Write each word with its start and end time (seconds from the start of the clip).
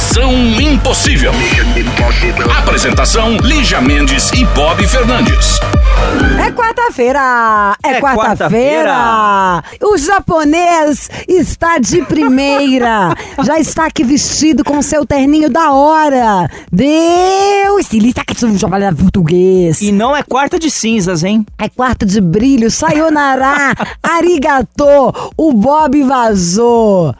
Missão 0.00 0.32
Impossível. 0.58 1.30
Apresentação: 2.58 3.36
Lígia 3.36 3.82
Mendes 3.82 4.30
e 4.32 4.46
Bob 4.46 4.86
Fernandes. 4.86 5.60
É 6.42 6.50
quarta-feira! 6.50 7.76
É, 7.84 7.90
É 7.90 8.00
quarta-feira! 8.00 9.62
O 9.82 9.98
japonês 9.98 11.10
está 11.28 11.78
de 11.78 12.02
primeira! 12.02 13.14
Já 13.44 13.58
está 13.58 13.84
aqui 13.86 14.02
vestido 14.02 14.64
com 14.64 14.80
seu 14.80 15.04
terninho 15.04 15.50
da 15.50 15.72
hora! 15.72 16.48
Deus! 16.72 17.80
Estilista 17.80 18.22
que 18.24 18.34
trabalha 18.34 18.94
português! 18.94 19.82
E 19.82 19.92
não 19.92 20.16
é 20.16 20.22
quarta 20.22 20.58
de 20.58 20.70
cinzas, 20.70 21.22
hein? 21.22 21.44
É 21.58 21.68
quarto 21.68 22.06
de 22.06 22.20
brilho, 22.20 22.70
sayonara, 22.70 23.74
arigato, 24.02 24.84
o 25.36 25.52
Bob 25.52 26.02
vazou. 26.04 27.14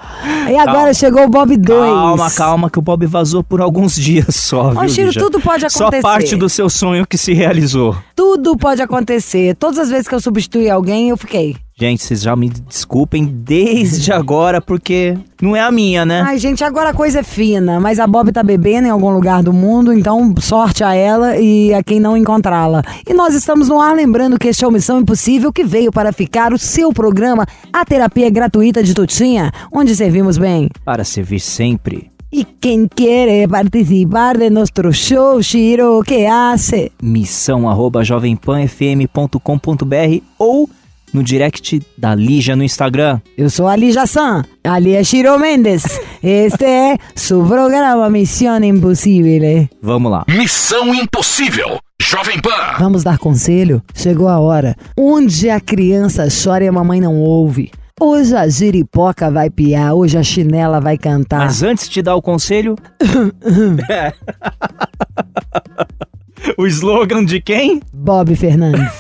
E 0.48 0.56
agora 0.56 0.74
Calma. 0.78 0.94
chegou 0.94 1.24
o 1.24 1.28
Bob 1.28 1.56
2. 1.56 1.90
Calma, 1.92 2.30
calma, 2.30 2.69
que 2.70 2.78
o 2.78 2.82
Bob 2.82 3.04
vazou 3.06 3.42
por 3.42 3.60
alguns 3.60 3.94
dias 3.94 4.34
só, 4.36 4.70
viu, 4.70 4.80
Ô, 4.80 4.88
Chiro, 4.88 5.06
Lígia? 5.08 5.22
tudo 5.22 5.40
pode 5.40 5.68
Só 5.70 5.84
acontecer. 5.84 6.02
parte 6.02 6.36
do 6.36 6.48
seu 6.48 6.70
sonho 6.70 7.06
que 7.06 7.18
se 7.18 7.32
realizou. 7.32 7.96
Tudo 8.16 8.56
pode 8.56 8.80
acontecer. 8.82 9.54
Todas 9.56 9.78
as 9.78 9.88
vezes 9.90 10.08
que 10.08 10.14
eu 10.14 10.20
substituí 10.20 10.70
alguém, 10.70 11.08
eu 11.10 11.16
fiquei. 11.16 11.56
Gente, 11.78 12.02
vocês 12.02 12.20
já 12.20 12.36
me 12.36 12.50
desculpem 12.50 13.24
desde 13.24 14.12
agora, 14.12 14.60
porque 14.60 15.16
não 15.40 15.56
é 15.56 15.62
a 15.62 15.70
minha, 15.70 16.04
né? 16.04 16.20
Ai, 16.20 16.36
gente, 16.36 16.62
agora 16.62 16.90
a 16.90 16.92
coisa 16.92 17.20
é 17.20 17.22
fina, 17.22 17.80
mas 17.80 17.98
a 17.98 18.06
Bob 18.06 18.30
tá 18.30 18.42
bebendo 18.42 18.86
em 18.86 18.90
algum 18.90 19.08
lugar 19.08 19.42
do 19.42 19.50
mundo, 19.50 19.90
então 19.90 20.34
sorte 20.38 20.84
a 20.84 20.94
ela 20.94 21.38
e 21.38 21.72
a 21.72 21.82
quem 21.82 21.98
não 21.98 22.18
encontrá-la. 22.18 22.82
E 23.08 23.14
nós 23.14 23.34
estamos 23.34 23.68
no 23.68 23.80
ar 23.80 23.96
lembrando 23.96 24.38
que 24.38 24.48
este 24.48 24.62
é 24.62 24.68
o 24.68 24.70
Missão 24.70 25.00
Impossível 25.00 25.50
que 25.50 25.64
veio 25.64 25.90
para 25.90 26.12
ficar 26.12 26.52
o 26.52 26.58
seu 26.58 26.92
programa, 26.92 27.46
a 27.72 27.82
terapia 27.82 28.28
gratuita 28.28 28.82
de 28.82 28.92
Tutinha, 28.92 29.50
onde 29.72 29.96
servimos 29.96 30.36
bem. 30.36 30.68
Para 30.84 31.02
servir 31.02 31.40
sempre. 31.40 32.09
E 32.32 32.44
quem 32.44 32.86
quer 32.86 33.48
participar 33.48 34.38
de 34.38 34.50
nosso 34.50 34.70
show, 34.92 35.42
Shiro, 35.42 36.00
que 36.04 36.26
hace? 36.26 36.92
Missão 37.02 37.68
arroba 37.68 38.04
jovempanfm.com.br 38.04 40.22
ou 40.38 40.70
no 41.12 41.24
direct 41.24 41.82
da 41.98 42.14
Lígia 42.14 42.54
no 42.54 42.62
Instagram. 42.62 43.20
Eu 43.36 43.50
sou 43.50 43.66
a 43.66 43.74
Lígia 43.74 44.06
San, 44.06 44.44
ali 44.62 44.94
é 44.94 45.02
Shiro 45.02 45.36
Mendes. 45.40 45.82
Este 46.22 46.64
é 46.64 46.98
seu 47.16 47.44
programa 47.44 48.08
Missão 48.08 48.62
Impossível. 48.62 49.68
Vamos 49.82 50.12
lá. 50.12 50.24
Missão 50.28 50.94
Impossível. 50.94 51.80
Jovem 52.00 52.40
Pan. 52.40 52.76
Vamos 52.78 53.02
dar 53.02 53.18
conselho? 53.18 53.82
Chegou 53.92 54.28
a 54.28 54.38
hora. 54.38 54.76
Onde 54.96 55.50
a 55.50 55.58
criança 55.60 56.28
chora 56.30 56.62
e 56.64 56.68
a 56.68 56.72
mamãe 56.72 57.00
não 57.00 57.16
ouve. 57.16 57.72
Hoje 58.02 58.34
a 58.34 58.48
giripoca 58.48 59.30
vai 59.30 59.50
piar, 59.50 59.92
hoje 59.92 60.16
a 60.16 60.22
chinela 60.22 60.80
vai 60.80 60.96
cantar. 60.96 61.40
Mas 61.40 61.62
antes 61.62 61.86
de 61.86 62.00
dar 62.00 62.16
o 62.16 62.22
conselho. 62.22 62.74
o 66.56 66.66
slogan 66.66 67.26
de 67.26 67.42
quem? 67.42 67.82
Bob 67.92 68.34
Fernandes. 68.34 68.90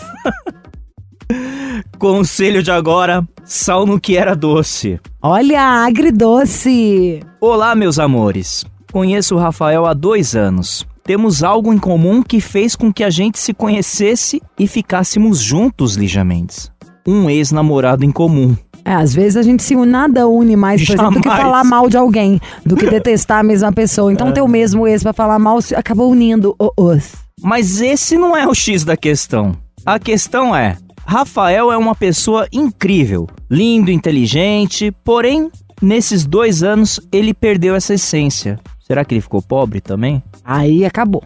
Conselho 1.98 2.62
de 2.62 2.70
agora: 2.70 3.26
sal 3.42 3.86
no 3.86 3.98
que 3.98 4.18
era 4.18 4.36
doce. 4.36 5.00
Olha, 5.22 5.62
agridoce. 5.86 7.20
Olá, 7.40 7.74
meus 7.74 7.98
amores. 7.98 8.66
Conheço 8.92 9.34
o 9.34 9.38
Rafael 9.38 9.86
há 9.86 9.94
dois 9.94 10.36
anos. 10.36 10.86
Temos 11.04 11.42
algo 11.42 11.72
em 11.72 11.78
comum 11.78 12.22
que 12.22 12.38
fez 12.38 12.76
com 12.76 12.92
que 12.92 13.02
a 13.02 13.08
gente 13.08 13.38
se 13.38 13.54
conhecesse 13.54 14.42
e 14.58 14.66
ficássemos 14.66 15.40
juntos, 15.40 15.94
Lígia 15.94 16.22
Mendes. 16.22 16.70
Um 17.08 17.30
ex-namorado 17.30 18.04
em 18.04 18.12
comum. 18.12 18.54
É, 18.84 18.92
às 18.94 19.12
vezes 19.14 19.36
a 19.36 19.42
gente 19.42 19.62
se 19.62 19.76
nada 19.76 20.26
une 20.28 20.56
mais, 20.56 20.84
por 20.84 20.94
exemplo, 20.94 21.14
do 21.14 21.20
que 21.20 21.28
falar 21.28 21.64
mal 21.64 21.88
de 21.88 21.96
alguém, 21.96 22.40
do 22.64 22.76
que 22.76 22.88
detestar 22.88 23.38
a 23.40 23.42
mesma 23.42 23.72
pessoa. 23.72 24.12
Então 24.12 24.32
ter 24.32 24.40
o 24.40 24.48
mesmo 24.48 24.86
ex 24.86 25.02
pra 25.02 25.12
falar 25.12 25.38
mal 25.38 25.60
se- 25.60 25.74
acabou 25.74 26.10
unindo 26.10 26.54
o- 26.58 26.70
os. 26.76 27.12
Mas 27.42 27.80
esse 27.80 28.16
não 28.16 28.36
é 28.36 28.46
o 28.46 28.54
X 28.54 28.84
da 28.84 28.96
questão. 28.96 29.54
A 29.84 29.98
questão 29.98 30.54
é: 30.54 30.76
Rafael 31.06 31.70
é 31.72 31.76
uma 31.76 31.94
pessoa 31.94 32.46
incrível, 32.52 33.26
lindo, 33.50 33.90
inteligente, 33.90 34.92
porém, 35.04 35.50
nesses 35.80 36.24
dois 36.26 36.62
anos 36.62 37.00
ele 37.12 37.32
perdeu 37.34 37.74
essa 37.74 37.94
essência. 37.94 38.58
Será 38.86 39.04
que 39.04 39.14
ele 39.14 39.20
ficou 39.20 39.40
pobre 39.40 39.80
também? 39.80 40.22
Aí 40.44 40.84
acabou. 40.84 41.22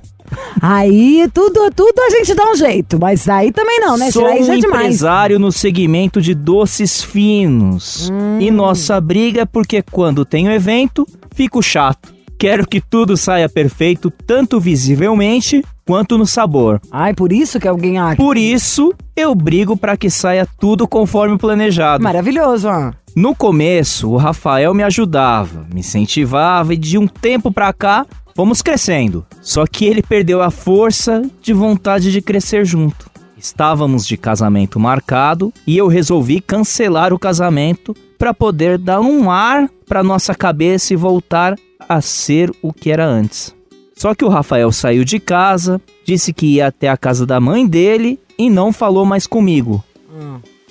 Aí 0.61 1.29
tudo, 1.33 1.71
tudo 1.75 2.01
a 2.01 2.11
gente 2.11 2.35
dá 2.35 2.51
um 2.51 2.55
jeito, 2.55 2.99
mas 2.99 3.29
aí 3.29 3.53
também 3.53 3.81
não, 3.81 3.97
né? 3.97 4.11
Sou 4.11 4.27
Aí 4.27 4.43
um 4.43 4.53
é 4.53 4.57
demais. 4.57 4.85
empresário 4.85 5.39
no 5.39 5.53
segmento 5.53 6.21
de 6.21 6.35
doces 6.35 7.03
finos. 7.03 8.11
Hum. 8.11 8.41
E 8.41 8.51
nossa 8.51 9.01
briga 9.01 9.43
é 9.43 9.45
porque 9.45 9.83
quando 9.83 10.25
tenho 10.25 10.51
evento, 10.51 11.07
fico 11.35 11.63
chato. 11.63 12.15
Quero 12.39 12.67
que 12.67 12.81
tudo 12.81 13.17
saia 13.17 13.49
perfeito, 13.49 14.11
tanto 14.11 14.59
visivelmente 14.61 15.65
quanto 15.87 16.19
no 16.19 16.27
sabor. 16.27 16.81
Ai, 16.91 17.15
por 17.15 17.33
isso 17.33 17.61
que 17.61 17.69
alguém 17.69 17.99
ah, 17.99 18.15
Por 18.17 18.37
isso, 18.37 18.93
eu 19.17 19.35
brigo 19.35 19.77
para 19.77 19.97
que 19.97 20.11
saia 20.11 20.47
tudo 20.59 20.87
conforme 20.89 21.39
planejado. 21.39 22.03
Maravilhoso, 22.03 22.69
ó. 22.69 22.93
No 23.15 23.35
começo, 23.35 24.11
o 24.11 24.17
Rafael 24.17 24.75
me 24.75 24.83
ajudava, 24.83 25.67
me 25.73 25.81
incentivava 25.81 26.75
e 26.75 26.77
de 26.77 26.99
um 26.99 27.07
tempo 27.07 27.53
pra 27.53 27.73
cá, 27.73 28.05
fomos 28.35 28.61
crescendo. 28.61 29.25
Só 29.41 29.67
que 29.67 29.85
ele 29.85 30.03
perdeu 30.03 30.43
a 30.43 30.51
força 30.51 31.23
de 31.41 31.53
vontade 31.53 32.11
de 32.11 32.21
crescer 32.21 32.65
junto. 32.65 33.11
Estávamos 33.37 34.07
de 34.07 34.17
casamento 34.17 34.81
marcado 34.81 35.53
e 35.67 35.77
eu 35.77 35.87
resolvi 35.87 36.41
cancelar 36.41 37.13
o 37.13 37.19
casamento 37.19 37.95
para 38.19 38.33
poder 38.33 38.79
dar 38.79 39.01
um 39.01 39.31
ar 39.31 39.69
para 39.87 40.03
nossa 40.03 40.35
cabeça 40.35 40.93
e 40.95 40.97
voltar 40.97 41.57
a 41.89 42.01
ser 42.01 42.51
o 42.63 42.73
que 42.73 42.91
era 42.91 43.07
antes. 43.07 43.55
Só 43.95 44.15
que 44.15 44.25
o 44.25 44.29
Rafael 44.29 44.73
saiu 44.73 45.05
de 45.05 45.21
casa, 45.21 45.81
disse 46.05 46.33
que 46.33 46.47
ia 46.47 46.69
até 46.69 46.89
a 46.89 46.97
casa 46.97 47.27
da 47.27 47.39
mãe 47.39 47.67
dele 47.67 48.19
e 48.39 48.49
não 48.51 48.73
falou 48.73 49.05
mais 49.05 49.27
comigo. 49.27 49.85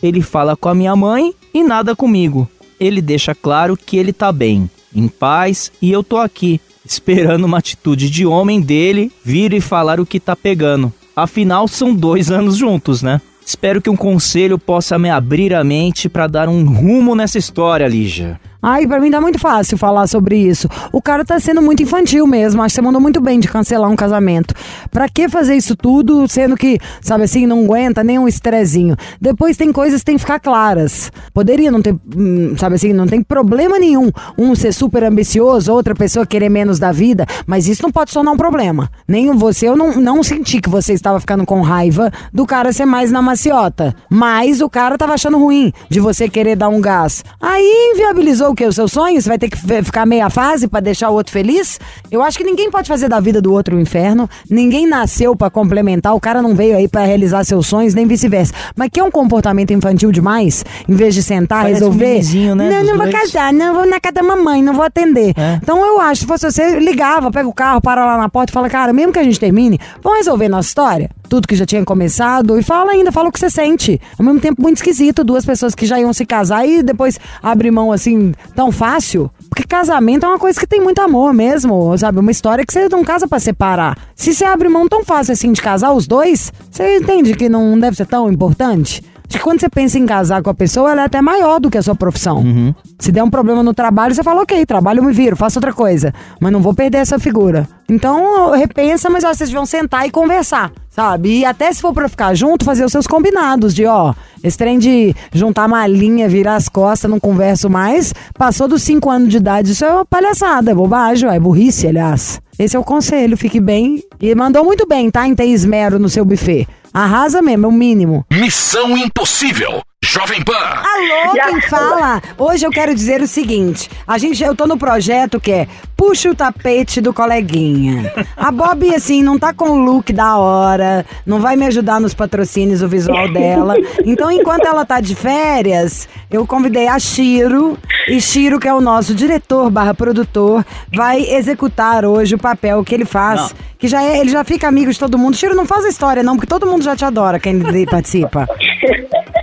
Ele 0.02 0.22
fala 0.22 0.58
com 0.58 0.68
a 0.68 0.76
minha 0.76 0.96
mãe 0.96 1.34
e 1.54 1.64
nada 1.64 1.96
comigo. 1.96 2.50
Ele 2.80 3.02
deixa 3.02 3.34
claro 3.34 3.78
que 3.78 3.98
ele 3.98 4.12
tá 4.12 4.32
bem, 4.32 4.70
em 4.94 5.08
paz 5.08 5.72
e 5.82 5.92
eu 5.92 6.04
tô 6.04 6.18
aqui, 6.18 6.60
esperando 6.86 7.46
uma 7.46 7.58
atitude 7.58 8.10
de 8.10 8.26
homem 8.26 8.62
dele 8.62 9.12
vir 9.24 9.54
e 9.54 9.62
falar 9.62 10.00
o 10.00 10.06
que 10.06 10.20
tá 10.20 10.36
pegando. 10.36 10.92
Afinal, 11.16 11.68
são 11.68 11.94
dois 11.94 12.32
anos 12.32 12.58
juntos, 12.58 13.02
né? 13.02 13.22
Espero 13.46 13.82
que 13.82 13.90
um 13.90 13.96
conselho 13.96 14.58
possa 14.58 14.98
me 14.98 15.10
abrir 15.10 15.54
a 15.54 15.64
mente 15.64 16.08
pra 16.08 16.28
dar 16.28 16.48
um 16.48 16.66
rumo 16.66 17.14
nessa 17.14 17.38
história, 17.38 17.88
Lígia. 17.88 18.40
Ai, 18.66 18.88
pra 18.88 18.98
mim 18.98 19.12
dá 19.12 19.20
muito 19.20 19.38
fácil 19.38 19.78
falar 19.78 20.08
sobre 20.08 20.38
isso. 20.38 20.70
O 20.90 21.02
cara 21.02 21.26
tá 21.26 21.38
sendo 21.38 21.62
muito 21.62 21.84
infantil 21.84 22.26
mesmo. 22.26 22.62
Acho 22.62 22.72
que 22.72 22.76
você 22.76 22.82
mandou 22.82 23.02
muito 23.02 23.20
bem 23.20 23.38
de 23.38 23.50
cancelar 23.50 23.92
um 23.92 23.96
casamento. 23.96 24.56
Pra 24.90 25.10
que 25.10 25.28
fazer 25.28 25.54
isso 25.56 25.76
tudo, 25.76 26.26
sendo 26.30 26.56
que, 26.56 26.80
sabe 27.02 27.26
assim, 27.26 27.46
não 27.46 27.66
aguenta 27.66 28.06
nem 28.06 28.18
um 28.18 28.26
estrezinho? 28.26 28.96
Depois 29.20 29.58
tem 29.58 29.74
coisas 29.74 30.00
que 30.00 30.06
tem 30.06 30.16
que 30.16 30.22
ficar 30.22 30.40
claras. 30.40 31.12
Poderia 31.34 31.70
não 31.70 31.82
ter, 31.82 31.94
hum, 32.16 32.56
sabe 32.58 32.76
assim, 32.76 32.94
não 32.94 33.06
tem 33.06 33.22
problema 33.22 33.78
nenhum 33.78 34.10
um 34.38 34.56
ser 34.56 34.72
super 34.72 35.04
ambicioso, 35.04 35.74
outra 35.74 35.94
pessoa 35.94 36.26
querer 36.26 36.48
menos 36.48 36.80
da 36.80 36.94
vida, 36.94 37.26
mas 37.46 37.68
isso 37.68 37.84
não 37.84 37.92
pode 37.92 38.12
se 38.12 38.14
tornar 38.14 38.32
um 38.32 38.38
problema. 38.38 38.90
Nem 39.06 39.30
você, 39.36 39.68
eu 39.68 39.76
não, 39.76 40.00
não 40.00 40.24
senti 40.24 40.62
que 40.62 40.70
você 40.70 40.94
estava 40.94 41.20
ficando 41.20 41.46
com 41.46 41.60
raiva 41.60 42.10
do 42.32 42.46
cara 42.46 42.72
ser 42.72 42.86
mais 42.86 43.12
na 43.12 43.22
maciota. 43.22 43.94
Mas 44.10 44.62
o 44.62 44.70
cara 44.70 44.98
tava 44.98 45.16
achando 45.16 45.38
ruim 45.38 45.74
de 45.90 46.00
você 46.00 46.30
querer 46.30 46.56
dar 46.56 46.70
um 46.70 46.80
gás. 46.80 47.26
Aí 47.42 47.92
inviabilizou 47.94 48.53
o 48.54 48.56
quê? 48.56 48.66
Os 48.66 48.76
seus 48.76 48.92
sonhos? 48.92 49.24
Você 49.24 49.30
vai 49.30 49.38
ter 49.38 49.50
que 49.50 49.58
ficar 49.84 50.06
meia 50.06 50.30
fase 50.30 50.68
pra 50.68 50.80
deixar 50.80 51.10
o 51.10 51.14
outro 51.14 51.34
feliz? 51.34 51.80
Eu 52.10 52.22
acho 52.22 52.38
que 52.38 52.44
ninguém 52.44 52.72
pode 52.72 52.88
fazer 52.88 53.10
da 53.10 53.20
vida 53.20 53.42
do 53.42 53.52
outro 53.52 53.76
um 53.76 53.80
inferno. 53.80 54.30
Ninguém 54.50 54.88
nasceu 54.88 55.36
pra 55.36 55.50
complementar. 55.50 56.16
O 56.16 56.20
cara 56.20 56.42
não 56.42 56.56
veio 56.56 56.78
aí 56.78 56.88
pra 56.88 57.04
realizar 57.04 57.44
seus 57.44 57.68
sonhos, 57.68 57.94
nem 57.94 58.06
vice-versa. 58.06 58.54
Mas 58.76 58.90
que 58.92 59.00
é 59.00 59.04
um 59.04 59.12
comportamento 59.12 59.72
infantil 59.74 60.12
demais? 60.12 60.64
Em 60.88 60.96
vez 60.96 61.14
de 61.14 61.22
sentar, 61.24 61.64
Parece 61.64 61.84
um 61.84 61.88
resolver. 61.88 62.10
mimizinho, 62.10 62.56
né, 62.56 62.70
Não, 62.70 62.84
não 62.84 62.98
vou 62.98 63.12
casar, 63.12 63.52
não 63.52 63.74
vou 63.74 63.86
na 63.86 64.00
casa 64.00 64.14
da 64.14 64.24
mamãe, 64.24 64.62
não 64.64 64.74
vou 64.74 64.84
atender. 64.84 65.34
É. 65.36 65.60
Então 65.62 65.86
eu 65.86 66.00
acho, 66.00 66.22
se 66.22 66.28
fosse 66.28 66.50
você, 66.50 66.80
ligava, 66.80 67.32
pega 67.32 67.48
o 67.48 67.54
carro, 67.54 67.82
para 67.82 68.06
lá 68.06 68.18
na 68.18 68.30
porta 68.30 68.52
e 68.52 68.54
fala, 68.54 68.70
cara, 68.70 68.94
mesmo 68.94 69.12
que 69.12 69.20
a 69.20 69.24
gente 69.24 69.40
termine, 69.40 69.80
vamos 70.02 70.20
resolver 70.20 70.48
nossa 70.50 70.68
história? 70.68 71.10
Tudo 71.34 71.48
que 71.48 71.56
já 71.56 71.66
tinha 71.66 71.84
começado 71.84 72.60
e 72.60 72.62
fala 72.62 72.92
ainda, 72.92 73.12
fala 73.12 73.30
o 73.30 73.32
que 73.32 73.40
você 73.40 73.50
sente. 73.50 74.00
Ao 74.20 74.24
mesmo 74.24 74.40
tempo, 74.40 74.62
muito 74.62 74.78
esquisito, 74.78 75.24
duas 75.24 75.44
pessoas 75.44 75.74
que 75.74 75.84
já 75.84 76.00
iam 76.00 76.14
se 76.14 76.28
casar 76.28 76.64
e 76.64 76.84
depois 76.84 77.20
abrir 77.42 77.72
mão 77.72 77.92
assim, 77.92 78.36
tão 78.56 78.72
fácil. 78.72 79.32
Porque 79.50 79.64
casamento 79.64 80.28
é 80.28 80.30
uma 80.30 80.38
coisa 80.38 80.60
que 80.60 80.68
tem 80.68 80.80
muito 80.80 81.02
amor 81.02 81.34
mesmo, 81.34 81.98
sabe? 81.98 82.20
Uma 82.20 82.30
história 82.30 82.64
que 82.64 82.72
você 82.72 82.88
não 82.88 83.04
casa 83.04 83.28
pra 83.28 83.40
separar. 83.40 83.98
Se 84.16 84.32
você 84.32 84.46
abre 84.46 84.70
mão 84.70 84.88
tão 84.88 85.04
fácil 85.04 85.34
assim 85.34 85.52
de 85.52 85.60
casar 85.60 85.92
os 85.94 86.06
dois, 86.06 86.54
você 86.70 86.98
entende 86.98 87.34
que 87.34 87.50
não 87.50 87.80
deve 87.80 87.98
ser 87.98 88.06
tão 88.06 88.32
importante? 88.32 89.04
Acho 89.34 89.40
que 89.40 89.44
quando 89.46 89.62
você 89.62 89.68
pensa 89.68 89.98
em 89.98 90.06
casar 90.06 90.44
com 90.44 90.52
a 90.52 90.54
pessoa, 90.54 90.92
ela 90.92 91.02
é 91.02 91.06
até 91.06 91.20
maior 91.20 91.60
do 91.60 91.72
que 91.72 91.78
a 91.80 91.82
sua 91.82 91.96
profissão. 91.96 92.38
Uhum. 92.38 92.72
Se 93.00 93.12
der 93.12 93.24
um 93.24 93.32
problema 93.32 93.64
no 93.64 93.74
trabalho, 93.74 94.14
você 94.14 94.22
fala, 94.22 94.44
ok, 94.44 94.64
trabalho 94.64 95.00
eu 95.00 95.04
me 95.04 95.12
viro, 95.12 95.36
faço 95.36 95.58
outra 95.58 95.74
coisa. 95.74 96.14
Mas 96.40 96.52
não 96.52 96.62
vou 96.62 96.72
perder 96.72 97.00
essa 97.00 97.18
figura. 97.18 97.68
Então, 97.90 98.52
repensa, 98.52 99.10
mas 99.10 99.24
ó, 99.24 99.34
vocês 99.34 99.52
vão 99.52 99.66
sentar 99.66 100.06
e 100.06 100.12
conversar, 100.12 100.72
sabe? 100.88 101.40
E 101.40 101.46
até 101.46 101.74
se 101.74 101.82
for 101.82 101.94
pra 101.94 102.08
ficar 102.08 102.36
junto, 102.36 102.64
fazer 102.64 102.86
os 102.86 102.92
seus 102.92 103.08
combinados 103.08 103.74
de, 103.74 103.88
ó, 103.88 104.14
esse 104.44 104.56
trem 104.56 104.78
de 104.78 105.16
juntar 105.34 105.68
malinha, 105.68 106.30
virar 106.30 106.56
as 106.56 106.70
costas, 106.70 107.10
não 107.10 107.20
converso 107.20 107.68
mais, 107.72 108.14
passou 108.38 108.68
dos 108.68 108.84
5 108.84 109.10
anos 109.10 109.30
de 109.30 109.38
idade, 109.38 109.72
isso 109.72 109.84
é 109.84 109.92
uma 109.92 110.06
palhaçada, 110.06 110.70
é 110.70 110.76
bobagem, 110.76 111.28
é 111.28 111.40
burrice, 111.40 111.88
aliás. 111.88 112.40
Esse 112.60 112.76
é 112.76 112.80
o 112.80 112.84
conselho, 112.84 113.36
fique 113.36 113.60
bem. 113.60 114.04
E 114.22 114.36
mandou 114.36 114.64
muito 114.64 114.88
bem, 114.88 115.10
tá? 115.10 115.28
Em 115.28 115.34
ter 115.34 115.48
esmero 115.48 115.98
no 115.98 116.08
seu 116.08 116.24
buffet. 116.24 116.68
Arrasa 116.94 117.42
mesmo, 117.42 117.66
é 117.66 117.70
o 117.70 117.72
mínimo. 117.72 118.24
Missão 118.32 118.96
Impossível. 118.96 119.82
Jovem 120.04 120.44
Pan. 120.44 120.54
Alô, 120.54 121.34
quem 121.34 121.62
fala? 121.62 122.22
Hoje 122.38 122.68
eu 122.68 122.70
quero 122.70 122.94
dizer 122.94 123.20
o 123.22 123.28
seguinte: 123.28 123.90
a 124.06 124.18
gente, 124.20 124.44
eu 124.44 124.56
tô 124.56 124.68
no 124.68 124.78
projeto 124.78 125.40
que 125.40 125.52
é 125.52 125.68
Puxa 126.06 126.30
o 126.30 126.36
tapete 126.36 127.00
do 127.00 127.14
coleguinha. 127.14 128.12
A 128.36 128.52
Bob, 128.52 128.94
assim, 128.94 129.24
não 129.24 129.40
tá 129.40 129.54
com 129.54 129.70
o 129.70 129.78
look 129.78 130.12
da 130.12 130.38
hora, 130.38 131.06
não 131.26 131.40
vai 131.40 131.56
me 131.56 131.66
ajudar 131.66 132.02
nos 132.02 132.14
patrocínios, 132.14 132.82
o 132.82 132.90
visual 132.90 133.32
dela. 133.32 133.76
Então, 134.06 134.30
enquanto 134.30 134.66
ela 134.66 134.86
tá 134.86 135.00
de 135.00 135.16
férias, 135.16 136.10
eu 136.30 136.46
convidei 136.46 136.90
a 136.90 137.00
Shiro. 137.00 137.78
E 138.10 138.20
Shiro, 138.20 138.60
que 138.60 138.68
é 138.68 138.74
o 138.74 138.82
nosso 138.82 139.16
diretor 139.16 139.72
barra 139.72 139.94
produtor, 139.94 140.66
vai 140.94 141.22
executar 141.22 142.04
hoje 142.04 142.36
o 142.36 142.38
papel 142.38 142.84
que 142.84 142.94
ele 142.94 143.06
faz. 143.06 143.40
Não. 143.40 143.50
Que 143.80 143.88
já 143.88 144.04
é, 144.04 144.20
ele 144.20 144.30
já 144.30 144.44
fica 144.44 144.68
amigo 144.68 144.92
de 144.92 145.00
todo 145.00 145.18
mundo. 145.18 145.38
Shiro, 145.38 145.56
não 145.56 145.66
faz 145.66 145.86
a 145.86 145.90
história, 145.90 146.22
não, 146.22 146.36
porque 146.36 146.48
todo 146.48 146.68
mundo 146.68 146.84
já 146.84 146.98
te 146.98 147.06
adora 147.06 147.40
quem 147.40 147.62
participa. 147.86 148.46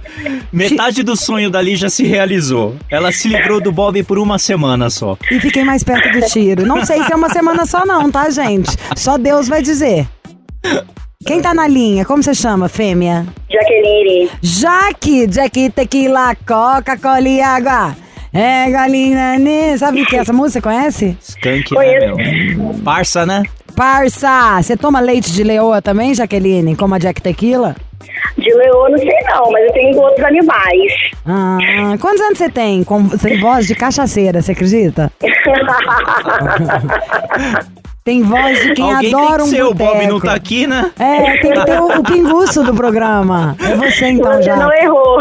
Metade 0.53 1.03
do 1.03 1.17
sonho 1.17 1.51
da 1.51 1.61
Lígia 1.63 1.89
se 1.89 2.05
realizou. 2.05 2.77
Ela 2.91 3.13
se 3.13 3.29
livrou 3.29 3.61
do 3.61 3.71
Bob 3.73 4.03
por 4.03 4.19
uma 4.19 4.39
semana 4.39 4.91
só. 4.91 5.17
E 5.31 5.39
fiquei 5.41 5.65
mais 5.65 5.85
perto 5.85 6.11
do 6.11 6.29
Não 6.57 6.85
sei 6.85 7.03
se 7.05 7.13
é 7.13 7.17
uma 7.17 7.29
semana 7.29 7.67
só, 7.67 7.85
não, 7.85 8.11
tá, 8.11 8.29
gente? 8.31 8.71
Só 8.97 9.17
Deus 9.19 9.49
vai 9.49 9.63
dizer. 9.63 10.07
Quem 11.25 11.41
tá 11.41 11.53
na 11.53 11.67
linha? 11.67 12.05
Como 12.05 12.23
você 12.23 12.35
chama, 12.35 12.69
fêmea? 12.69 13.27
Jaqueline. 13.51 14.31
Jaque, 14.41 15.31
Jaque, 15.31 15.71
tequila, 15.71 16.35
Coca-Cola 16.35 17.29
e 17.29 17.41
água. 17.41 17.95
É, 18.33 18.71
galinha, 18.71 19.39
né? 19.39 19.77
Sabe 19.77 20.03
o 20.03 20.07
que 20.07 20.17
é 20.17 20.21
essa 20.21 20.33
música? 20.33 20.61
Você 20.61 20.63
conhece? 20.63 21.19
Skunk, 21.21 21.75
né, 21.75 21.99
meu? 21.99 22.75
Parça, 22.85 23.27
né? 23.27 23.43
Parça! 23.71 24.61
Você 24.63 24.77
toma 24.77 25.01
leite 25.01 25.33
de 25.33 25.43
leoa 25.43 25.81
também, 25.81 26.15
Jaqueline? 26.15 26.77
Como 26.77 26.95
a 26.95 26.99
Jack 26.99 27.21
Tequila? 27.21 27.75
De 28.37 28.55
leoa 28.55 28.91
não 28.91 28.99
sei 28.99 29.11
não, 29.25 29.51
mas 29.51 29.67
eu 29.67 29.73
tenho 29.73 29.99
outros 29.99 30.25
animais. 30.25 30.93
Ah, 31.27 31.59
quantos 32.01 32.21
anos 32.21 32.39
você 32.39 32.49
tem? 32.49 32.85
Com, 32.85 33.09
tem 33.09 33.41
voz 33.41 33.67
de 33.67 33.75
cachaceira, 33.75 34.41
você 34.41 34.53
acredita? 34.53 35.11
Tem 38.03 38.23
voz 38.23 38.59
de 38.63 38.73
quem 38.73 38.93
Alguém 38.95 39.15
adora 39.15 39.29
tem 39.29 39.37
que 39.37 39.43
um 39.43 39.47
ser, 39.47 39.63
o 39.65 39.75
Bob 39.75 40.07
não 40.07 40.19
tá 40.21 40.33
aqui, 40.35 40.67
né? 40.67 40.91
É, 40.99 41.39
tem 41.39 41.53
que 41.53 41.65
ter 41.67 41.81
o, 41.81 41.99
o 41.99 42.03
pinguço 42.03 42.65
do 42.65 42.75
programa. 42.75 43.55
É 43.61 43.77
você 43.77 44.07
então 44.09 44.33
Você 44.33 44.43
já. 44.43 44.57
não 44.57 44.73
errou. 44.73 45.19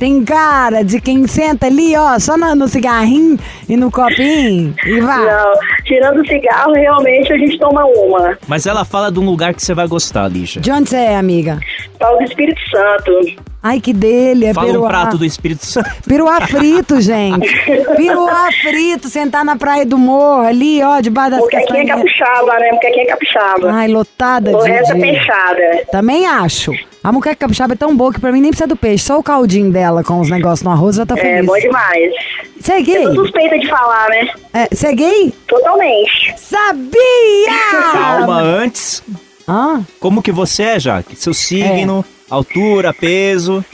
Tem 0.00 0.24
cara 0.24 0.82
de 0.82 1.00
quem 1.00 1.26
senta 1.28 1.66
ali, 1.66 1.96
ó, 1.96 2.18
só 2.18 2.36
na- 2.36 2.56
no 2.56 2.66
cigarrinho 2.66 3.38
e 3.68 3.76
no 3.76 3.88
copinho 3.90 4.74
e 4.84 5.00
vai. 5.00 5.24
Não, 5.24 5.52
tirando 5.84 6.20
o 6.22 6.26
cigarro, 6.26 6.72
realmente 6.72 7.32
a 7.32 7.38
gente 7.38 7.56
toma 7.58 7.84
uma. 7.84 8.36
Mas 8.48 8.66
ela 8.66 8.84
fala 8.84 9.10
de 9.12 9.20
um 9.20 9.24
lugar 9.24 9.54
que 9.54 9.62
você 9.62 9.72
vai 9.72 9.86
gostar, 9.86 10.26
Lígia. 10.28 10.60
De 10.60 10.72
onde 10.72 10.90
você 10.90 10.96
é, 10.96 11.16
amiga? 11.16 11.60
Do 12.00 12.24
Espírito 12.24 12.60
Santo. 12.68 13.51
Ai, 13.62 13.80
que 13.80 13.92
dele, 13.92 14.46
é 14.46 14.52
Fala 14.54 14.66
um 14.68 14.72
peruá. 14.72 14.88
prato 14.88 15.16
do 15.18 15.24
Espírito 15.24 15.64
Santo. 15.64 15.88
Peruá 16.06 16.40
frito, 16.40 16.98
gente. 17.00 17.48
Peruá 17.96 18.48
frito, 18.60 19.08
sentar 19.08 19.44
na 19.44 19.54
praia 19.56 19.86
do 19.86 19.96
morro 19.96 20.40
ali, 20.46 20.82
ó, 20.82 21.00
debaixo 21.00 21.30
das 21.32 21.40
Moquequinha 21.40 21.86
castanhas. 21.86 21.88
capixaba, 22.18 22.58
né? 22.58 22.70
Moquequinha 22.72 23.06
capixaba. 23.06 23.70
Ai, 23.72 23.86
lotada 23.88 24.56
o 24.56 24.62
de... 24.64 24.68
resto 24.68 24.90
é 24.92 24.94
de- 24.96 25.00
peixada. 25.00 25.84
Também 25.92 26.26
acho. 26.26 26.72
A 27.04 27.12
muqueca 27.12 27.36
capixaba 27.36 27.74
é 27.74 27.76
tão 27.76 27.96
boa 27.96 28.12
que 28.12 28.20
pra 28.20 28.32
mim 28.32 28.40
nem 28.40 28.50
precisa 28.50 28.66
do 28.66 28.76
peixe. 28.76 29.04
Só 29.04 29.18
o 29.18 29.22
caldinho 29.22 29.70
dela 29.70 30.02
com 30.04 30.18
os 30.20 30.28
negócios 30.30 30.62
no 30.62 30.70
arroz 30.70 30.96
já 30.96 31.06
tá 31.06 31.14
É, 31.16 31.20
feliz. 31.20 31.46
bom 31.46 31.58
demais. 31.58 32.12
Você 32.60 32.72
é 32.72 32.80
gay? 32.80 33.04
Eu 33.04 33.14
tô 33.14 33.22
suspeita 33.22 33.58
de 33.58 33.68
falar, 33.68 34.08
né? 34.08 34.28
É, 34.54 34.68
Você 34.74 34.86
é 34.88 34.92
gay? 34.92 35.34
Totalmente. 35.48 36.34
Sabia! 36.36 37.92
Calma, 37.92 38.40
antes. 38.40 39.02
Ah, 39.48 39.80
Como 39.98 40.22
que 40.22 40.30
você 40.30 40.62
é, 40.62 40.80
Jaque? 40.80 41.16
Seu 41.16 41.34
signo, 41.34 42.04
altura, 42.34 42.94
peso. 42.94 43.64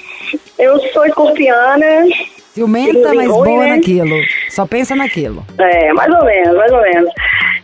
Eu 0.58 0.78
sou 0.92 1.06
escorpiana. 1.06 2.06
ciumenta, 2.52 3.14
mas 3.14 3.30
Ruim, 3.30 3.44
boa 3.44 3.64
né? 3.64 3.76
naquilo. 3.76 4.16
Só 4.50 4.66
pensa 4.66 4.96
naquilo. 4.96 5.44
É, 5.58 5.92
mais 5.92 6.12
ou 6.12 6.24
menos, 6.24 6.56
mais 6.56 6.72
ou 6.72 6.82
menos. 6.82 7.10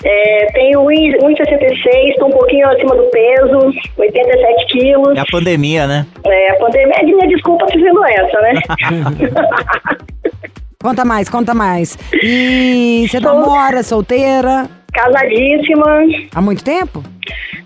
É, 0.04 0.46
tenho 0.52 0.80
1,66, 0.80 2.14
tô 2.18 2.26
um 2.26 2.30
pouquinho 2.30 2.68
acima 2.68 2.94
do 2.94 3.04
peso, 3.04 3.72
87 3.96 4.66
quilos. 4.66 5.16
É 5.16 5.20
a 5.20 5.24
pandemia, 5.30 5.86
né? 5.86 6.06
É, 6.24 6.50
a 6.50 6.56
pandemia 6.56 6.94
é 6.96 7.04
de 7.04 7.14
minha 7.14 7.28
desculpa 7.28 7.66
dizendo 7.66 8.04
essa, 8.04 8.40
né? 8.40 8.60
Conta 10.84 11.02
mais, 11.02 11.30
conta 11.30 11.54
mais. 11.54 11.96
E 12.12 13.06
você 13.08 13.18
namora, 13.18 13.82
solteira, 13.82 14.68
Casadíssima, 14.92 16.02
há 16.34 16.42
muito 16.42 16.62
tempo? 16.62 17.02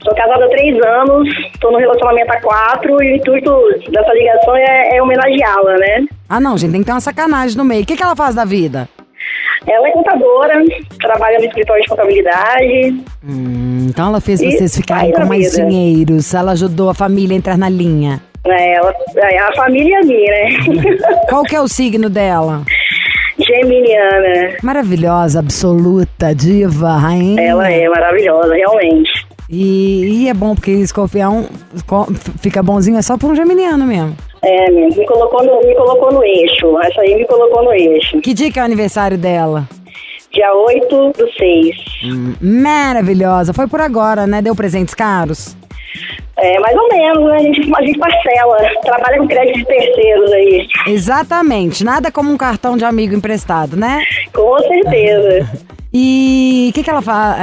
sou 0.05 0.15
casada 0.15 0.45
há 0.45 0.49
três 0.49 0.77
anos, 0.87 1.29
tô 1.61 1.73
no 1.73 1.79
relacionamento 1.79 2.31
há 2.33 2.41
quatro 2.41 3.03
e 3.03 3.13
o 3.13 3.17
intuito 3.17 3.51
dessa 3.91 4.15
ligação 4.15 4.57
é, 4.57 4.97
é 4.97 5.03
homenageá-la, 5.03 5.77
né? 5.79 6.07
Ah, 6.29 6.39
não, 6.39 6.57
gente, 6.57 6.71
tem 6.71 6.81
que 6.81 6.87
ter 6.87 6.93
uma 6.93 7.01
sacanagem 7.01 7.57
no 7.57 7.65
meio. 7.65 7.83
O 7.83 7.87
que, 7.87 7.97
que 7.97 8.03
ela 8.05 8.15
faz 8.15 8.37
da 8.37 8.45
vida? 8.45 8.89
Ela 9.67 9.89
é 9.89 9.91
contadora, 9.91 10.55
trabalha 11.01 11.39
no 11.41 11.45
escritório 11.47 11.83
de 11.83 11.89
contabilidade. 11.89 13.03
Hum, 13.29 13.89
então 13.91 14.11
ela 14.11 14.21
fez 14.21 14.41
vocês 14.41 14.77
ficarem 14.77 15.13
com 15.13 15.27
mais 15.27 15.57
vida. 15.57 15.67
dinheiros, 15.67 16.33
ela 16.33 16.53
ajudou 16.53 16.89
a 16.89 16.95
família 16.95 17.35
a 17.35 17.39
entrar 17.39 17.59
na 17.59 17.69
linha. 17.69 18.23
É, 18.47 18.75
ela, 18.75 18.95
é 19.17 19.39
a 19.39 19.53
família 19.57 20.01
minha, 20.05 20.31
né? 20.31 20.49
Qual 21.29 21.43
que 21.43 21.57
é 21.57 21.61
o 21.61 21.67
signo 21.67 22.09
dela? 22.09 22.63
Geminiana. 23.39 24.57
Maravilhosa, 24.63 25.39
absoluta, 25.39 26.35
diva, 26.35 26.97
rainha. 26.97 27.41
Ela 27.41 27.71
é 27.71 27.89
maravilhosa, 27.89 28.55
realmente. 28.55 29.11
E, 29.51 30.25
e 30.25 30.29
é 30.29 30.35
bom 30.35 30.55
porque 30.55 30.71
escorpião 30.73 31.47
co- 31.87 32.07
fica 32.41 32.63
bonzinho, 32.63 32.99
é 32.99 33.03
só 33.03 33.17
pra 33.17 33.29
um 33.29 33.35
geminiano 33.37 33.87
mesmo. 33.87 34.15
É, 34.43 34.71
me 34.71 35.07
colocou, 35.07 35.43
no, 35.45 35.61
me 35.67 35.75
colocou 35.75 36.13
no 36.13 36.23
eixo. 36.25 36.79
Essa 36.83 37.01
aí 37.01 37.15
me 37.17 37.27
colocou 37.27 37.63
no 37.65 37.73
eixo. 37.73 38.21
Que 38.21 38.35
dia 38.35 38.51
que 38.53 38.59
é 38.59 38.63
o 38.63 38.65
aniversário 38.65 39.17
dela? 39.17 39.67
Dia 40.33 40.53
8 40.55 41.13
do 41.17 41.33
6. 41.33 41.77
Maravilhosa. 42.41 43.53
Foi 43.55 43.67
por 43.67 43.81
agora, 43.81 44.27
né? 44.27 44.43
Deu 44.43 44.55
presentes 44.55 44.95
caros? 44.95 45.57
É, 46.41 46.59
mais 46.61 46.77
ou 46.77 46.89
menos, 46.89 47.25
né? 47.25 47.37
A 47.37 47.43
gente, 47.43 47.73
a 47.75 47.83
gente 47.83 47.99
parcela. 47.99 48.57
Trabalha 48.83 49.19
com 49.19 49.27
crédito 49.27 49.59
de 49.59 49.65
terceiros 49.67 50.33
aí. 50.33 50.69
Exatamente. 50.87 51.83
Nada 51.85 52.11
como 52.13 52.33
um 52.33 52.37
cartão 52.37 52.77
de 52.77 52.85
amigo 52.85 53.15
emprestado, 53.15 53.77
né? 53.77 54.03
Com 54.33 54.59
certeza. 54.61 55.49
E 55.91 56.69
o 56.69 56.75
que, 56.75 56.83
que 56.83 56.91
ela 56.91 57.01
fala? 57.01 57.35